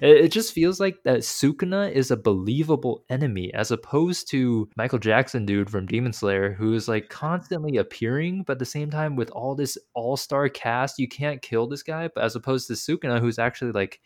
It, 0.00 0.28
just 0.28 0.52
feels 0.52 0.80
like 0.80 1.02
that 1.04 1.20
Sukuna 1.20 1.90
is 1.90 2.10
a 2.10 2.16
believable 2.16 3.04
enemy 3.10 3.52
as 3.54 3.70
opposed 3.70 4.28
to 4.30 4.68
Michael 4.76 4.98
Jackson 4.98 5.44
dude 5.46 5.70
from 5.70 5.86
Demon 5.86 6.12
Slayer 6.12 6.52
who 6.52 6.74
is 6.74 6.88
like 6.88 7.08
constantly 7.08 7.76
appearing, 7.76 8.44
but 8.46 8.54
at 8.54 8.58
the 8.58 8.64
same 8.64 8.90
time 8.90 9.16
with 9.16 9.30
all 9.30 9.54
this 9.54 9.76
all-star 9.94 10.48
cast, 10.48 10.98
you 10.98 11.08
can't 11.08 11.42
kill 11.42 11.66
this 11.66 11.82
guy. 11.82 12.08
But 12.14 12.24
as 12.24 12.36
opposed 12.36 12.66
to 12.68 12.74
Sukuna, 12.74 13.20
who's 13.20 13.38
actually 13.38 13.72
like 13.72 14.00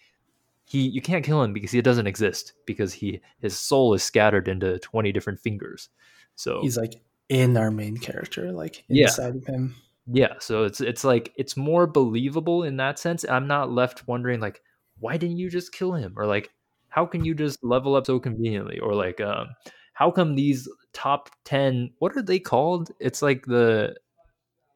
he 0.65 0.81
you 0.89 1.01
can't 1.01 1.25
kill 1.25 1.43
him 1.43 1.53
because 1.53 1.71
he 1.71 1.81
doesn't 1.81 2.07
exist 2.07 2.55
because 2.67 2.93
he 2.93 3.21
his 3.41 3.59
soul 3.59 3.95
is 3.95 4.03
scattered 4.03 4.49
into 4.49 4.79
20 4.81 5.12
different 5.12 5.41
fingers. 5.41 5.89
So 6.35 6.61
He's 6.61 6.77
like 6.77 6.95
in 7.29 7.57
our 7.57 7.71
main 7.71 7.97
character, 7.97 8.53
like 8.53 8.85
Yeah. 8.89 9.05
inside 9.07 9.37
of 9.37 9.47
him. 9.47 9.75
Yeah, 10.09 10.35
so 10.39 10.65
it's 10.65 10.81
it's 10.81 11.03
like 11.03 11.33
it's 11.37 11.57
more 11.57 11.87
believable 11.87 12.62
in 12.62 12.77
that 12.77 12.99
sense. 12.99 13.25
I'm 13.29 13.49
not 13.49 13.73
left 13.73 14.07
wondering 14.07 14.41
like 14.41 14.62
why 14.99 15.17
didn't 15.17 15.39
you 15.39 15.51
just 15.51 15.73
kill 15.73 15.93
him 15.93 16.15
or 16.17 16.27
like 16.27 16.51
how 16.89 17.05
can 17.05 17.25
you 17.25 17.35
just 17.35 17.63
level 17.63 17.95
up 17.95 18.07
so 18.07 18.19
conveniently 18.19 18.79
or 18.79 18.95
like 18.95 19.21
um 19.21 19.49
how 19.93 20.11
come 20.11 20.35
these 20.35 20.69
top 20.93 21.31
10 21.45 21.91
what 21.99 22.17
are 22.17 22.23
they 22.23 22.39
called? 22.39 22.91
It's 23.01 23.23
like 23.23 23.47
the 23.47 23.97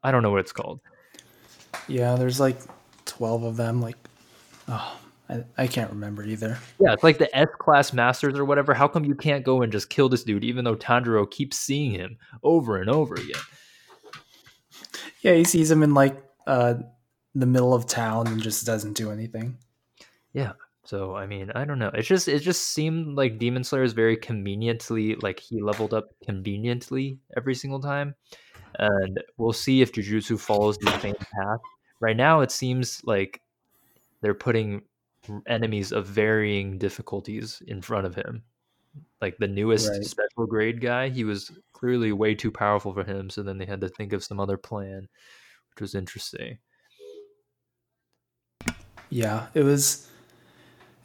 I 0.02 0.10
don't 0.10 0.22
know 0.22 0.30
what 0.30 0.40
it's 0.40 0.52
called. 0.52 0.80
Yeah, 1.88 2.14
there's 2.16 2.40
like 2.40 2.56
twelve 3.04 3.42
of 3.42 3.56
them. 3.56 3.80
Like, 3.80 3.96
oh, 4.68 4.98
I, 5.28 5.44
I 5.58 5.66
can't 5.66 5.90
remember 5.90 6.24
either. 6.24 6.58
Yeah, 6.80 6.92
it's 6.92 7.02
like 7.02 7.18
the 7.18 7.34
S 7.36 7.48
class 7.58 7.92
masters 7.92 8.38
or 8.38 8.44
whatever. 8.44 8.74
How 8.74 8.88
come 8.88 9.04
you 9.04 9.14
can't 9.14 9.44
go 9.44 9.62
and 9.62 9.70
just 9.72 9.90
kill 9.90 10.08
this 10.08 10.24
dude 10.24 10.44
even 10.44 10.64
though 10.64 10.76
Tanjiro 10.76 11.30
keeps 11.30 11.58
seeing 11.58 11.92
him 11.92 12.16
over 12.42 12.76
and 12.78 12.88
over 12.88 13.14
again? 13.14 13.42
Yeah, 15.20 15.34
he 15.34 15.44
sees 15.44 15.70
him 15.70 15.82
in 15.82 15.94
like 15.94 16.22
uh 16.46 16.74
the 17.34 17.46
middle 17.46 17.74
of 17.74 17.86
town 17.86 18.26
and 18.26 18.42
just 18.42 18.64
doesn't 18.64 18.94
do 18.94 19.10
anything. 19.10 19.58
Yeah. 20.32 20.52
So 20.84 21.14
I 21.14 21.26
mean, 21.26 21.50
I 21.54 21.64
don't 21.64 21.78
know. 21.78 21.90
It 21.94 22.02
just 22.02 22.26
it 22.28 22.40
just 22.40 22.68
seemed 22.68 23.16
like 23.16 23.38
Demon 23.38 23.64
Slayer 23.64 23.82
is 23.82 23.92
very 23.92 24.16
conveniently 24.16 25.14
like 25.16 25.38
he 25.38 25.60
leveled 25.60 25.92
up 25.94 26.10
conveniently 26.24 27.18
every 27.36 27.54
single 27.54 27.80
time. 27.80 28.14
And 28.78 29.20
we'll 29.36 29.52
see 29.52 29.82
if 29.82 29.92
Jujutsu 29.92 30.40
follows 30.40 30.78
the 30.78 30.98
same 31.00 31.14
path. 31.14 31.60
Right 32.00 32.16
now 32.16 32.40
it 32.40 32.50
seems 32.50 33.02
like 33.04 33.42
they're 34.22 34.34
putting 34.34 34.82
enemies 35.46 35.92
of 35.92 36.06
varying 36.06 36.78
difficulties 36.78 37.62
in 37.66 37.82
front 37.82 38.06
of 38.06 38.14
him. 38.14 38.42
Like 39.20 39.36
the 39.38 39.48
newest 39.48 39.90
Right. 39.90 40.04
special 40.04 40.46
grade 40.46 40.80
guy, 40.80 41.10
he 41.10 41.24
was 41.24 41.52
clearly 41.72 42.12
way 42.12 42.34
too 42.34 42.50
powerful 42.50 42.92
for 42.94 43.04
him, 43.04 43.30
so 43.30 43.42
then 43.42 43.58
they 43.58 43.66
had 43.66 43.82
to 43.82 43.88
think 43.88 44.12
of 44.12 44.24
some 44.24 44.40
other 44.40 44.56
plan, 44.56 45.08
which 45.70 45.80
was 45.82 45.94
interesting. 45.94 46.58
Yeah, 49.10 49.48
it 49.54 49.62
was 49.62 50.09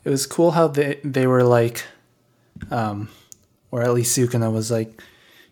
it 0.05 0.09
was 0.11 0.27
cool 0.27 0.51
how 0.51 0.67
they 0.69 0.99
they 1.03 1.27
were 1.27 1.43
like 1.43 1.83
um 2.71 3.09
or 3.71 3.83
at 3.83 3.93
least 3.93 4.17
Sukuna 4.17 4.51
was 4.51 4.71
like 4.71 5.01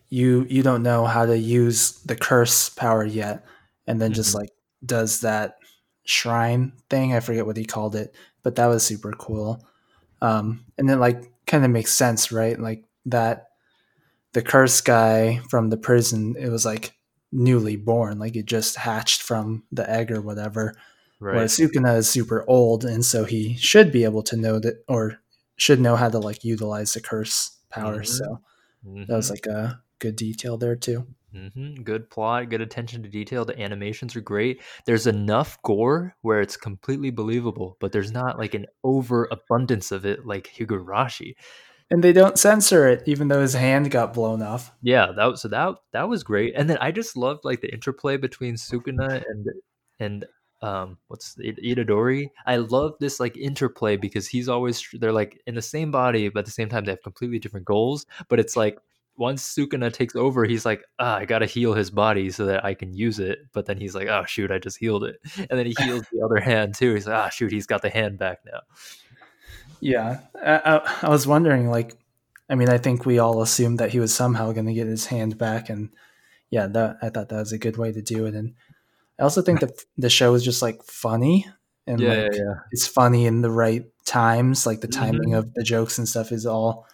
you 0.09 0.45
you 0.49 0.63
don't 0.63 0.83
know 0.83 1.05
how 1.05 1.25
to 1.25 1.37
use 1.37 1.93
the 2.05 2.15
curse 2.15 2.69
power 2.69 3.05
yet 3.05 3.45
and 3.87 4.01
then 4.01 4.13
just 4.13 4.31
Mhm. 4.35 4.39
like 4.41 4.49
does 4.85 5.21
that 5.21 5.57
shrine 6.05 6.73
thing. 6.89 7.13
I 7.13 7.21
forget 7.21 7.45
what 7.45 7.57
he 7.57 7.65
called 7.65 7.95
it, 7.95 8.13
but 8.43 8.55
that 8.55 8.67
was 8.67 8.85
super 8.85 9.11
cool. 9.13 9.65
Um 10.21 10.65
and 10.77 10.89
then 10.89 10.99
like 10.99 11.31
kind 11.47 11.65
of 11.65 11.71
makes 11.71 11.93
sense, 11.93 12.31
right? 12.31 12.59
Like 12.59 12.85
that 13.07 13.47
the 14.33 14.41
curse 14.41 14.81
guy 14.81 15.39
from 15.49 15.69
the 15.69 15.77
prison, 15.77 16.35
it 16.39 16.49
was 16.49 16.65
like 16.65 16.95
newly 17.31 17.75
born, 17.77 18.19
like 18.19 18.35
it 18.35 18.45
just 18.45 18.75
hatched 18.77 19.21
from 19.21 19.63
the 19.71 19.89
egg 19.89 20.11
or 20.11 20.21
whatever. 20.21 20.75
Right. 21.19 21.35
Whereas 21.35 21.57
Sukuna 21.57 21.97
is 21.97 22.09
super 22.09 22.43
old, 22.47 22.85
and 22.85 23.03
so 23.05 23.23
he 23.25 23.55
should 23.57 23.91
be 23.91 24.03
able 24.03 24.23
to 24.23 24.35
know 24.37 24.59
that, 24.59 24.83
or 24.87 25.19
should 25.55 25.79
know 25.79 25.95
how 25.95 26.09
to 26.09 26.19
like 26.19 26.43
utilize 26.43 26.93
the 26.93 27.01
curse 27.01 27.57
power. 27.69 28.01
Mhm. 28.01 28.07
So 28.07 28.41
Mhm. 28.85 29.07
that 29.07 29.15
was 29.15 29.29
like 29.29 29.45
a 29.45 29.81
good 29.99 30.15
detail 30.15 30.57
there 30.57 30.75
too. 30.75 31.07
hmm 31.31 31.73
Good 31.83 32.09
plot, 32.11 32.49
good 32.49 32.61
attention 32.61 33.01
to 33.03 33.09
detail. 33.09 33.43
The 33.45 33.59
animations 33.59 34.15
are 34.15 34.21
great. 34.21 34.61
There's 34.85 35.07
enough 35.07 35.59
gore 35.63 36.15
where 36.21 36.41
it's 36.41 36.55
completely 36.57 37.09
believable, 37.09 37.77
but 37.79 37.91
there's 37.91 38.11
not 38.11 38.37
like 38.37 38.53
an 38.53 38.67
overabundance 38.83 39.91
of 39.91 40.05
it 40.05 40.25
like 40.27 40.47
Higurashi. 40.47 41.35
And 41.89 42.03
they 42.03 42.13
don't 42.13 42.37
censor 42.39 42.87
it, 42.87 43.03
even 43.07 43.27
though 43.27 43.41
his 43.41 43.53
hand 43.53 43.91
got 43.91 44.13
blown 44.13 44.41
off. 44.41 44.71
Yeah, 44.81 45.11
that 45.15 45.25
was 45.25 45.41
so 45.41 45.47
that 45.49 45.75
that 45.91 46.07
was 46.09 46.23
great. 46.23 46.53
And 46.55 46.69
then 46.69 46.77
I 46.79 46.91
just 46.91 47.17
loved 47.17 47.45
like 47.45 47.61
the 47.61 47.71
interplay 47.73 48.17
between 48.17 48.55
Sukuna 48.55 49.23
and 49.27 49.47
and 49.99 50.25
um 50.63 50.97
what's 51.09 51.35
it, 51.37 51.57
Itadori. 51.63 52.29
I 52.45 52.55
love 52.55 52.93
this 52.99 53.19
like 53.19 53.35
interplay 53.37 53.97
because 53.97 54.27
he's 54.27 54.47
always 54.47 54.87
they're 54.93 55.11
like 55.11 55.41
in 55.45 55.55
the 55.55 55.61
same 55.61 55.91
body, 55.91 56.29
but 56.29 56.39
at 56.39 56.45
the 56.45 56.51
same 56.51 56.69
time 56.69 56.85
they 56.85 56.91
have 56.91 57.03
completely 57.03 57.37
different 57.37 57.65
goals. 57.65 58.05
But 58.29 58.39
it's 58.39 58.55
like 58.55 58.79
once 59.15 59.43
Sukuna 59.43 59.93
takes 59.93 60.15
over, 60.15 60.45
he's 60.45 60.65
like, 60.65 60.83
ah, 60.97 61.17
I 61.17 61.25
gotta 61.25 61.45
heal 61.45 61.73
his 61.73 61.91
body 61.91 62.31
so 62.31 62.45
that 62.45 62.63
I 62.65 62.73
can 62.73 62.93
use 62.93 63.19
it. 63.19 63.39
But 63.51 63.65
then 63.65 63.77
he's 63.77 63.93
like, 63.93 64.07
oh 64.07 64.23
shoot, 64.25 64.51
I 64.51 64.57
just 64.57 64.77
healed 64.77 65.03
it. 65.03 65.17
And 65.49 65.59
then 65.59 65.65
he 65.65 65.75
heals 65.77 66.05
the 66.11 66.23
other 66.23 66.39
hand 66.39 66.75
too. 66.75 66.93
He's 66.93 67.07
like, 67.07 67.17
ah 67.17 67.29
shoot, 67.29 67.51
he's 67.51 67.67
got 67.67 67.81
the 67.81 67.89
hand 67.89 68.17
back 68.17 68.39
now. 68.45 68.61
Yeah, 69.81 70.21
I, 70.41 70.61
I, 70.77 70.97
I 71.07 71.09
was 71.09 71.27
wondering, 71.27 71.69
like, 71.69 71.93
I 72.49 72.55
mean, 72.55 72.69
I 72.69 72.77
think 72.77 73.05
we 73.05 73.19
all 73.19 73.41
assumed 73.41 73.79
that 73.79 73.91
he 73.91 73.99
was 73.99 74.15
somehow 74.15 74.53
going 74.53 74.65
to 74.65 74.73
get 74.73 74.87
his 74.87 75.07
hand 75.07 75.37
back, 75.37 75.69
and 75.69 75.89
yeah, 76.49 76.67
that 76.67 76.99
I 77.01 77.09
thought 77.09 77.27
that 77.27 77.39
was 77.39 77.51
a 77.51 77.57
good 77.57 77.75
way 77.75 77.91
to 77.91 78.01
do 78.01 78.25
it. 78.25 78.33
And 78.33 78.53
I 79.19 79.23
also 79.23 79.41
think 79.41 79.59
that 79.61 79.71
the 79.97 80.09
show 80.09 80.33
is 80.33 80.43
just 80.43 80.61
like 80.61 80.83
funny, 80.83 81.45
and 81.87 81.99
Yeah, 81.99 82.09
like 82.09 82.33
yeah, 82.33 82.37
yeah. 82.39 82.53
it's 82.71 82.87
funny 82.87 83.25
in 83.25 83.41
the 83.41 83.51
right 83.51 83.85
times. 84.05 84.65
Like 84.65 84.81
the 84.81 84.87
timing 84.87 85.31
Mhm. 85.31 85.37
of 85.37 85.53
the 85.53 85.63
jokes 85.63 85.97
and 85.97 86.07
stuff 86.07 86.31
is 86.31 86.45
all 86.45 86.87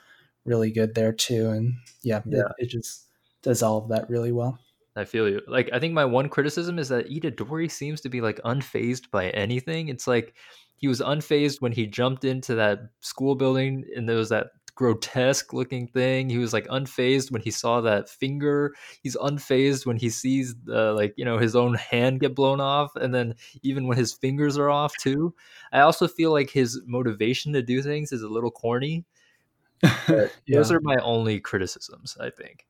really 0.45 0.71
good 0.71 0.95
there 0.95 1.13
too. 1.13 1.49
And 1.49 1.75
yeah, 2.01 2.21
Yeah. 2.25 2.43
It, 2.57 2.65
it 2.65 2.69
just 2.69 3.05
does 3.41 3.63
all 3.63 3.77
of 3.77 3.89
that 3.89 4.09
really 4.09 4.31
well. 4.31 4.59
I 4.95 5.05
feel 5.05 5.29
you. 5.29 5.41
Like 5.47 5.69
I 5.71 5.79
think 5.79 5.93
my 5.93 6.05
one 6.05 6.27
criticism 6.29 6.77
is 6.79 6.89
that 6.89 7.09
Itadori 7.09 7.71
seems 7.71 8.01
to 8.01 8.09
be 8.09 8.19
like 8.21 8.41
unfazed 8.43 9.09
by 9.11 9.29
anything. 9.29 9.87
It's 9.87 10.07
like 10.07 10.33
he 10.75 10.87
was 10.87 10.99
unfazed 11.01 11.61
when 11.61 11.71
he 11.71 11.85
jumped 11.87 12.25
into 12.25 12.55
that 12.55 12.79
school 13.01 13.35
building 13.35 13.85
and 13.95 14.09
there 14.09 14.17
was 14.17 14.29
that 14.29 14.47
grotesque 14.79 15.51
looking 15.51 15.87
thing. 15.87 16.29
He 16.29 16.37
was 16.37 16.53
like 16.53 16.65
unfazed 16.67 17.31
when 17.31 17.41
he 17.41 17.51
saw 17.51 17.81
that 17.81 18.07
finger. 18.07 18.73
He's 19.03 19.17
unfazed 19.17 19.85
when 19.85 19.97
he 19.97 20.09
sees 20.09 20.55
uh, 20.69 20.93
like 20.93 21.13
you 21.17 21.25
know 21.25 21.37
his 21.37 21.53
own 21.53 21.73
hand 21.73 22.21
get 22.21 22.33
blown 22.33 22.61
off, 22.61 22.95
and 22.95 23.13
then 23.13 23.35
even 23.61 23.87
when 23.87 23.97
his 23.97 24.13
fingers 24.13 24.57
are 24.57 24.69
off 24.69 24.95
too. 24.95 25.35
I 25.73 25.81
also 25.81 26.07
feel 26.07 26.31
like 26.31 26.49
his 26.49 26.81
motivation 26.85 27.51
to 27.53 27.61
do 27.61 27.81
things 27.81 28.13
is 28.13 28.21
a 28.21 28.29
little 28.29 28.51
corny. 28.51 29.03
yeah. 30.07 30.27
Those 30.47 30.71
are 30.71 30.79
my 30.79 30.95
only 31.03 31.41
criticisms. 31.41 32.15
I 32.17 32.29
think. 32.29 32.65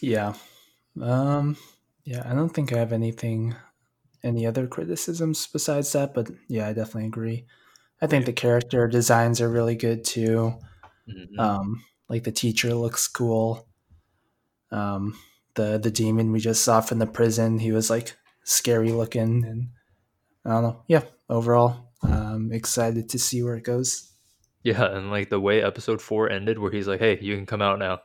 yeah. 0.00 0.32
Um, 0.98 1.58
yeah, 2.06 2.22
I 2.24 2.32
don't 2.32 2.48
think 2.48 2.72
I 2.72 2.78
have 2.78 2.94
anything, 2.94 3.54
any 4.24 4.46
other 4.46 4.66
criticisms 4.66 5.46
besides 5.46 5.92
that, 5.92 6.14
but 6.14 6.30
yeah, 6.48 6.68
I 6.68 6.72
definitely 6.72 7.06
agree. 7.06 7.44
I 8.00 8.06
think 8.06 8.24
the 8.24 8.32
character 8.32 8.88
designs 8.88 9.42
are 9.42 9.48
really 9.50 9.76
good 9.76 10.04
too. 10.04 10.54
Mhm. 11.10 11.38
Um, 11.38 11.84
like 12.08 12.24
the 12.24 12.32
teacher 12.32 12.74
looks 12.74 13.08
cool. 13.08 13.66
Um, 14.70 15.16
the 15.54 15.78
the 15.78 15.90
demon 15.90 16.32
we 16.32 16.40
just 16.40 16.62
saw 16.62 16.80
from 16.80 16.98
the 16.98 17.06
prison, 17.06 17.58
he 17.58 17.72
was 17.72 17.90
like 17.90 18.16
scary 18.44 18.92
looking, 18.92 19.44
and 19.44 19.68
I 20.44 20.50
don't 20.50 20.62
know. 20.62 20.82
Yeah, 20.86 21.02
overall, 21.28 21.92
um, 22.02 22.50
excited 22.52 23.08
to 23.10 23.18
see 23.18 23.42
where 23.42 23.56
it 23.56 23.64
goes. 23.64 24.10
Yeah, 24.62 24.84
and 24.84 25.10
like 25.10 25.30
the 25.30 25.40
way 25.40 25.62
episode 25.62 26.00
four 26.02 26.30
ended, 26.30 26.58
where 26.58 26.70
he's 26.70 26.88
like, 26.88 27.00
"Hey, 27.00 27.18
you 27.20 27.34
can 27.36 27.46
come 27.46 27.62
out 27.62 27.78
now. 27.78 28.00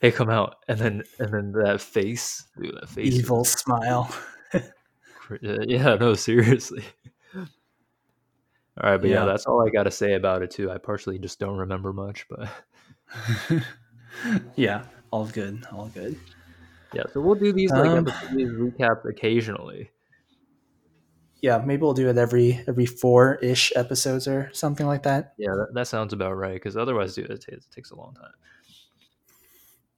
Hey, 0.00 0.12
come 0.12 0.30
out," 0.30 0.56
and 0.68 0.78
then 0.78 1.02
and 1.18 1.32
then 1.32 1.52
that 1.64 1.80
face, 1.80 2.44
dude, 2.60 2.74
that 2.74 2.88
face, 2.88 3.12
was 3.12 3.18
Evil 3.20 3.44
smile. 3.44 4.14
yeah, 5.40 5.96
no, 5.96 6.14
seriously. 6.14 6.84
All 8.80 8.90
right, 8.90 9.00
but 9.00 9.08
yeah. 9.08 9.20
Yeah. 9.20 9.24
that's 9.26 9.46
all 9.46 9.66
I 9.66 9.70
got 9.70 9.84
to 9.84 9.90
say 9.90 10.14
about 10.14 10.42
it 10.42 10.50
too. 10.50 10.70
I 10.70 10.78
partially 10.78 11.18
just 11.18 11.38
don't 11.38 11.56
remember 11.56 11.92
much, 11.92 12.26
but 12.28 12.48
yeah, 14.56 14.84
all 15.10 15.26
good, 15.26 15.64
all 15.72 15.88
good. 15.94 16.18
yeah. 16.92 17.04
So 17.12 17.20
we'll 17.20 17.34
do 17.36 17.52
these 17.52 17.70
like 17.70 17.86
Um, 17.86 18.04
these 18.34 18.48
recaps 18.50 19.04
occasionally. 19.08 19.90
Yeah, 21.42 21.58
maybe 21.58 21.82
we'll 21.82 21.92
do 21.94 22.08
it 22.08 22.16
every 22.18 22.62
every 22.66 22.86
four 22.86 23.36
ish 23.36 23.72
episodes 23.76 24.26
or 24.26 24.50
something 24.52 24.86
like 24.86 25.02
that. 25.04 25.34
Yeah, 25.38 25.50
that, 25.52 25.68
that 25.74 25.86
sounds 25.86 26.12
about 26.12 26.32
right. 26.34 26.54
Because 26.54 26.76
otherwise, 26.76 27.14
dude, 27.14 27.30
it, 27.30 27.42
takes- 27.42 27.66
it 27.66 27.70
takes 27.74 27.90
a 27.90 27.96
long 27.96 28.14
time. 28.14 28.32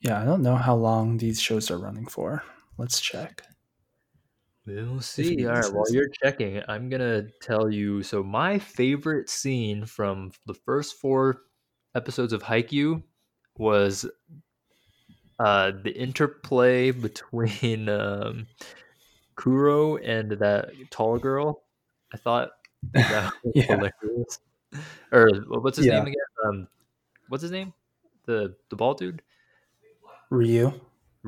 Yeah, 0.00 0.20
I 0.20 0.24
don't 0.24 0.42
know 0.42 0.56
how 0.56 0.76
long 0.76 1.16
these 1.18 1.40
shows 1.40 1.70
are 1.70 1.78
running 1.78 2.06
for. 2.06 2.42
Let's 2.76 3.00
check. 3.00 3.42
We'll 4.68 5.00
see. 5.00 5.46
All 5.46 5.52
right, 5.54 5.72
while 5.72 5.90
you're 5.90 6.08
checking, 6.22 6.62
I'm 6.68 6.88
gonna 6.90 7.28
tell 7.40 7.70
you. 7.70 8.02
So 8.02 8.22
my 8.22 8.58
favorite 8.58 9.30
scene 9.30 9.86
from 9.86 10.30
the 10.46 10.54
first 10.54 10.96
four 10.96 11.42
episodes 11.94 12.32
of 12.34 12.42
Haikyuu 12.42 13.02
was 13.56 14.06
uh, 15.38 15.72
the 15.82 15.90
interplay 15.92 16.90
between 16.90 17.88
um, 17.88 18.46
Kuro 19.36 19.96
and 19.96 20.32
that 20.32 20.70
tall 20.90 21.18
girl. 21.18 21.64
I 22.12 22.16
thought 22.18 22.50
that 22.94 23.32
was 23.42 23.52
Yeah. 23.54 23.64
hilarious. 23.66 24.38
Or 25.12 25.30
what's 25.60 25.78
his 25.78 25.86
Yeah. 25.86 25.94
name 25.94 26.08
again? 26.08 26.16
Um, 26.46 26.68
what's 27.28 27.42
his 27.42 27.52
name? 27.52 27.72
The 28.26 28.56
the 28.68 28.76
bald 28.76 28.98
dude. 28.98 29.22
Ryu. 30.30 30.72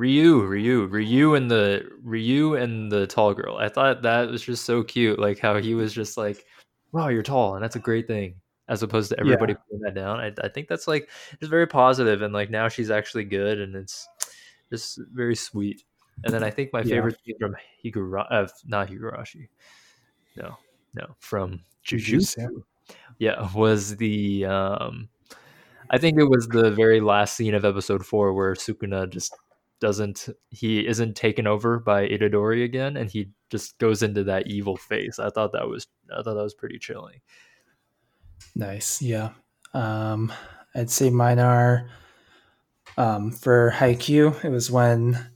Ryu, 0.00 0.40
Ryu, 0.46 0.86
Ryu, 0.86 1.34
and 1.34 1.50
the 1.50 1.86
Ryu 2.02 2.54
and 2.54 2.90
the 2.90 3.06
tall 3.06 3.34
girl. 3.34 3.58
I 3.58 3.68
thought 3.68 4.00
that 4.00 4.30
was 4.30 4.42
just 4.42 4.64
so 4.64 4.82
cute, 4.82 5.18
like 5.18 5.38
how 5.38 5.58
he 5.58 5.74
was 5.74 5.92
just 5.92 6.16
like, 6.16 6.46
"Wow, 6.92 7.08
you're 7.08 7.22
tall, 7.22 7.54
and 7.54 7.62
that's 7.62 7.76
a 7.76 7.80
great 7.80 8.06
thing," 8.06 8.36
as 8.66 8.82
opposed 8.82 9.10
to 9.10 9.20
everybody 9.20 9.52
putting 9.54 9.80
that 9.80 9.94
down. 9.94 10.18
I, 10.18 10.32
I 10.42 10.48
think 10.48 10.68
that's 10.68 10.88
like 10.88 11.10
just 11.38 11.50
very 11.50 11.66
positive, 11.66 12.22
and 12.22 12.32
like 12.32 12.48
now 12.48 12.66
she's 12.68 12.90
actually 12.90 13.24
good, 13.24 13.60
and 13.60 13.76
it's 13.76 14.08
just 14.70 14.98
very 15.12 15.36
sweet. 15.36 15.84
And 16.24 16.32
then 16.32 16.42
I 16.42 16.50
think 16.50 16.72
my 16.72 16.80
Yeah. 16.80 16.94
favorite 16.94 17.16
scene 17.22 17.36
from 17.38 17.56
Higura, 17.84 18.24
uh, 18.30 18.48
not 18.64 18.88
Higurashi, 18.88 19.48
no, 20.34 20.56
no, 20.94 21.14
from 21.18 21.60
Jujutsu. 21.84 22.36
Jujutsu, 22.38 22.62
yeah, 23.18 23.50
was 23.54 23.96
the 23.96 24.46
um, 24.46 25.10
I 25.90 25.98
think 25.98 26.18
it 26.18 26.24
was 26.24 26.48
the 26.48 26.70
very 26.70 27.02
last 27.02 27.36
scene 27.36 27.54
of 27.54 27.66
episode 27.66 28.06
four 28.06 28.32
where 28.32 28.54
Sukuna 28.54 29.10
just 29.10 29.36
doesn't 29.80 30.28
he 30.50 30.86
isn't 30.86 31.16
taken 31.16 31.46
over 31.46 31.78
by 31.78 32.06
Itadori 32.06 32.64
again 32.64 32.96
and 32.96 33.10
he 33.10 33.30
just 33.50 33.78
goes 33.78 34.02
into 34.02 34.24
that 34.24 34.46
evil 34.46 34.76
face. 34.76 35.18
I 35.18 35.30
thought 35.30 35.52
that 35.52 35.68
was 35.68 35.86
I 36.10 36.22
thought 36.22 36.34
that 36.34 36.42
was 36.42 36.54
pretty 36.54 36.78
chilling. 36.78 37.20
Nice. 38.54 39.00
Yeah. 39.02 39.30
Um, 39.74 40.32
I'd 40.74 40.90
say 40.90 41.10
mine 41.10 41.38
are 41.38 41.88
um, 42.96 43.30
for 43.30 43.72
Haikyuu. 43.76 44.44
It 44.44 44.50
was 44.50 44.70
when 44.70 45.30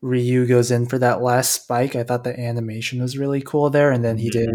Ryu 0.00 0.46
goes 0.46 0.70
in 0.70 0.86
for 0.86 0.98
that 0.98 1.22
last 1.22 1.52
spike. 1.52 1.96
I 1.96 2.04
thought 2.04 2.24
the 2.24 2.38
animation 2.38 3.00
was 3.00 3.18
really 3.18 3.40
cool 3.40 3.70
there, 3.70 3.90
and 3.90 4.04
then 4.04 4.18
he 4.18 4.30
did 4.30 4.50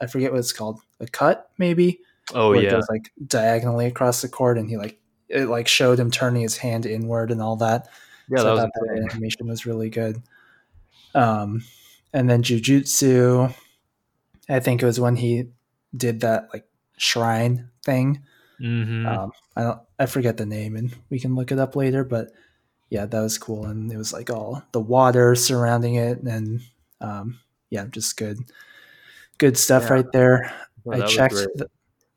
I 0.00 0.06
forget 0.06 0.32
what 0.32 0.38
it's 0.38 0.52
called, 0.52 0.80
a 1.00 1.06
cut 1.06 1.50
maybe. 1.58 2.00
Oh 2.32 2.50
where 2.50 2.58
it 2.58 2.64
yeah, 2.64 2.70
goes 2.70 2.86
like 2.88 3.10
diagonally 3.26 3.86
across 3.86 4.22
the 4.22 4.28
court, 4.28 4.58
and 4.58 4.68
he 4.68 4.76
like 4.76 4.98
it 5.28 5.46
like 5.46 5.68
showed 5.68 5.98
him 5.98 6.10
turning 6.10 6.42
his 6.42 6.56
hand 6.56 6.86
inward 6.86 7.30
and 7.30 7.42
all 7.42 7.56
that. 7.56 7.88
Yeah, 8.30 8.38
So 8.38 8.56
that 8.56 8.70
was 8.74 8.88
that 8.88 9.10
animation 9.12 9.46
was 9.48 9.66
really 9.66 9.90
good. 9.90 10.22
Um, 11.14 11.62
and 12.12 12.28
then 12.28 12.42
Jujutsu, 12.42 13.54
I 14.48 14.60
think 14.60 14.82
it 14.82 14.86
was 14.86 15.00
when 15.00 15.16
he 15.16 15.48
did 15.96 16.20
that 16.20 16.48
like 16.52 16.66
shrine 16.96 17.70
thing. 17.84 18.22
Mhm. 18.60 19.06
Um, 19.06 19.32
I 19.56 19.62
don't, 19.62 19.80
I 19.98 20.06
forget 20.06 20.36
the 20.36 20.46
name, 20.46 20.76
and 20.76 20.94
we 21.10 21.18
can 21.18 21.34
look 21.34 21.52
it 21.52 21.58
up 21.58 21.76
later. 21.76 22.04
But 22.04 22.30
yeah, 22.90 23.06
that 23.06 23.20
was 23.20 23.38
cool, 23.38 23.66
and 23.66 23.92
it 23.92 23.96
was 23.96 24.12
like 24.12 24.30
all 24.30 24.62
the 24.72 24.80
water 24.80 25.34
surrounding 25.34 25.96
it, 25.96 26.22
and 26.22 26.60
um, 27.00 27.40
yeah, 27.70 27.86
just 27.86 28.16
good, 28.16 28.38
good 29.38 29.56
stuff 29.58 29.84
Yeah. 29.84 29.92
right 29.92 30.12
there. 30.12 30.52
Yeah, 30.86 30.92
I 30.92 31.06
checked. 31.06 31.34
The, 31.34 31.68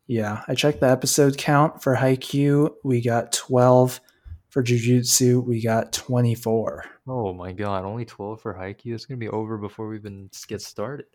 yeah, 0.06 0.42
I 0.46 0.54
checked 0.54 0.80
the 0.80 0.88
episode 0.90 1.36
count 1.38 1.82
for 1.82 1.96
Haikyuu. 1.96 2.74
We 2.84 3.00
got 3.00 3.32
twelve. 3.32 4.00
For 4.48 4.62
Jujutsu, 4.62 5.44
we 5.44 5.62
got 5.62 5.92
twenty 5.92 6.34
four. 6.34 6.84
Oh 7.06 7.32
my 7.34 7.52
god, 7.52 7.84
only 7.84 8.04
twelve 8.06 8.40
for 8.40 8.54
Haikyuu. 8.54 8.94
It's 8.94 9.04
gonna 9.04 9.18
be 9.18 9.28
over 9.28 9.58
before 9.58 9.88
we 9.88 9.96
even 9.96 10.30
get 10.46 10.62
started. 10.62 11.06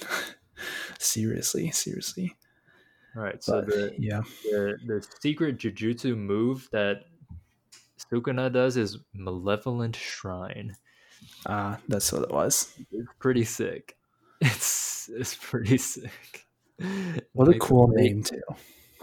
Seriously, 0.98 1.70
seriously. 1.70 2.34
All 3.16 3.22
right, 3.22 3.42
so 3.42 3.60
But 3.60 3.66
the, 3.66 3.94
yeah, 3.98 4.22
the 4.44 4.76
the 4.86 5.06
secret 5.20 5.58
jujutsu 5.58 6.16
move 6.16 6.68
that 6.72 7.04
Sukuna 8.12 8.52
does 8.52 8.76
is 8.76 8.98
Malevolent 9.12 9.96
Shrine. 9.96 10.76
uh, 11.46 11.76
that's 11.88 12.12
what 12.12 12.22
it 12.22 12.30
was. 12.30 12.74
It's 12.92 13.08
pretty 13.18 13.44
sick. 13.44 13.96
It's 14.40 15.08
it's 15.12 15.34
pretty 15.34 15.78
sick. 15.78 16.46
What 17.32 17.48
a 17.48 17.52
Like, 17.52 17.58
the 17.58 17.58
cool 17.58 17.88
name 17.88 18.22
too. 18.22 18.40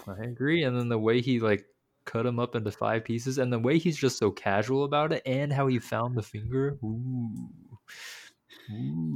I 0.08 0.24
agree. 0.24 0.63
And 0.63 0.78
then 0.78 0.88
the 0.89 0.98
way 1.00 1.19
he 1.21 1.39
like 1.39 1.65
cut 2.06 2.26
him 2.26 2.39
up 2.39 2.56
into 2.56 2.72
five 2.72 3.04
pieces, 3.04 3.38
and 3.38 3.52
the 3.52 3.60
way 3.60 3.78
he's 3.78 3.98
just 3.98 4.18
so 4.18 4.32
casual 4.32 4.84
about 4.86 5.12
it, 5.12 5.22
and 5.26 5.52
how 5.52 5.68
he 5.68 5.80
found 5.80 6.15
the 6.15 6.24
finger. 6.24 6.78
Ooh. 6.84 7.32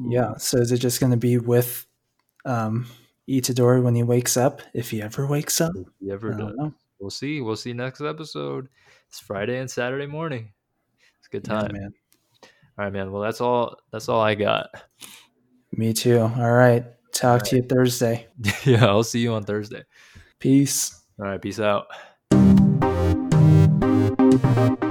Yeah. 0.08 0.36
So 0.38 0.58
is 0.58 0.72
it 0.72 0.78
just 0.78 1.00
going 1.00 1.12
to 1.12 1.18
be 1.18 1.38
with 1.38 1.86
um, 2.46 2.86
Itadori 3.30 3.82
when 3.82 3.96
he 3.96 4.04
wakes 4.04 4.38
up, 4.38 4.62
if 4.74 4.92
he 4.92 5.02
ever 5.02 5.26
wakes 5.28 5.60
up? 5.62 5.72
If 5.76 5.88
he 6.00 6.12
ever 6.12 6.34
I 6.34 6.38
does. 6.38 6.48
don't 6.48 6.58
know. 6.58 6.74
We'll 7.00 7.10
see. 7.10 7.42
We'll 7.42 7.56
see 7.56 7.74
next 7.74 8.02
episode. 8.02 8.68
It's 9.08 9.20
Friday 9.20 9.60
and 9.60 9.70
Saturday 9.72 10.06
morning. 10.06 10.52
It's 11.18 11.28
a 11.28 11.30
good 11.32 11.48
Yeah, 11.48 11.62
time. 11.62 11.72
man. 11.74 11.94
All 12.78 12.86
right, 12.86 12.94
man. 12.94 13.12
Well, 13.12 13.22
that's 13.22 13.42
all. 13.42 13.78
That's 13.92 14.08
all 14.10 14.22
I 14.22 14.36
got. 14.36 14.70
Me 15.72 15.94
too. 15.94 16.20
All 16.20 16.52
right. 16.52 16.86
Talk 17.14 17.44
to 17.46 17.58
you 17.58 17.64
Thursday. 17.64 18.28
yeah, 18.66 18.86
I'll 18.86 19.04
see 19.04 19.20
you 19.20 19.34
on 19.34 19.44
Thursday. 19.44 19.84
Peace. 20.40 21.04
All 21.20 21.26
right, 21.26 21.42
peace 21.42 21.60
out. 21.60 21.88
Thank 24.32 24.84
you. 24.84 24.89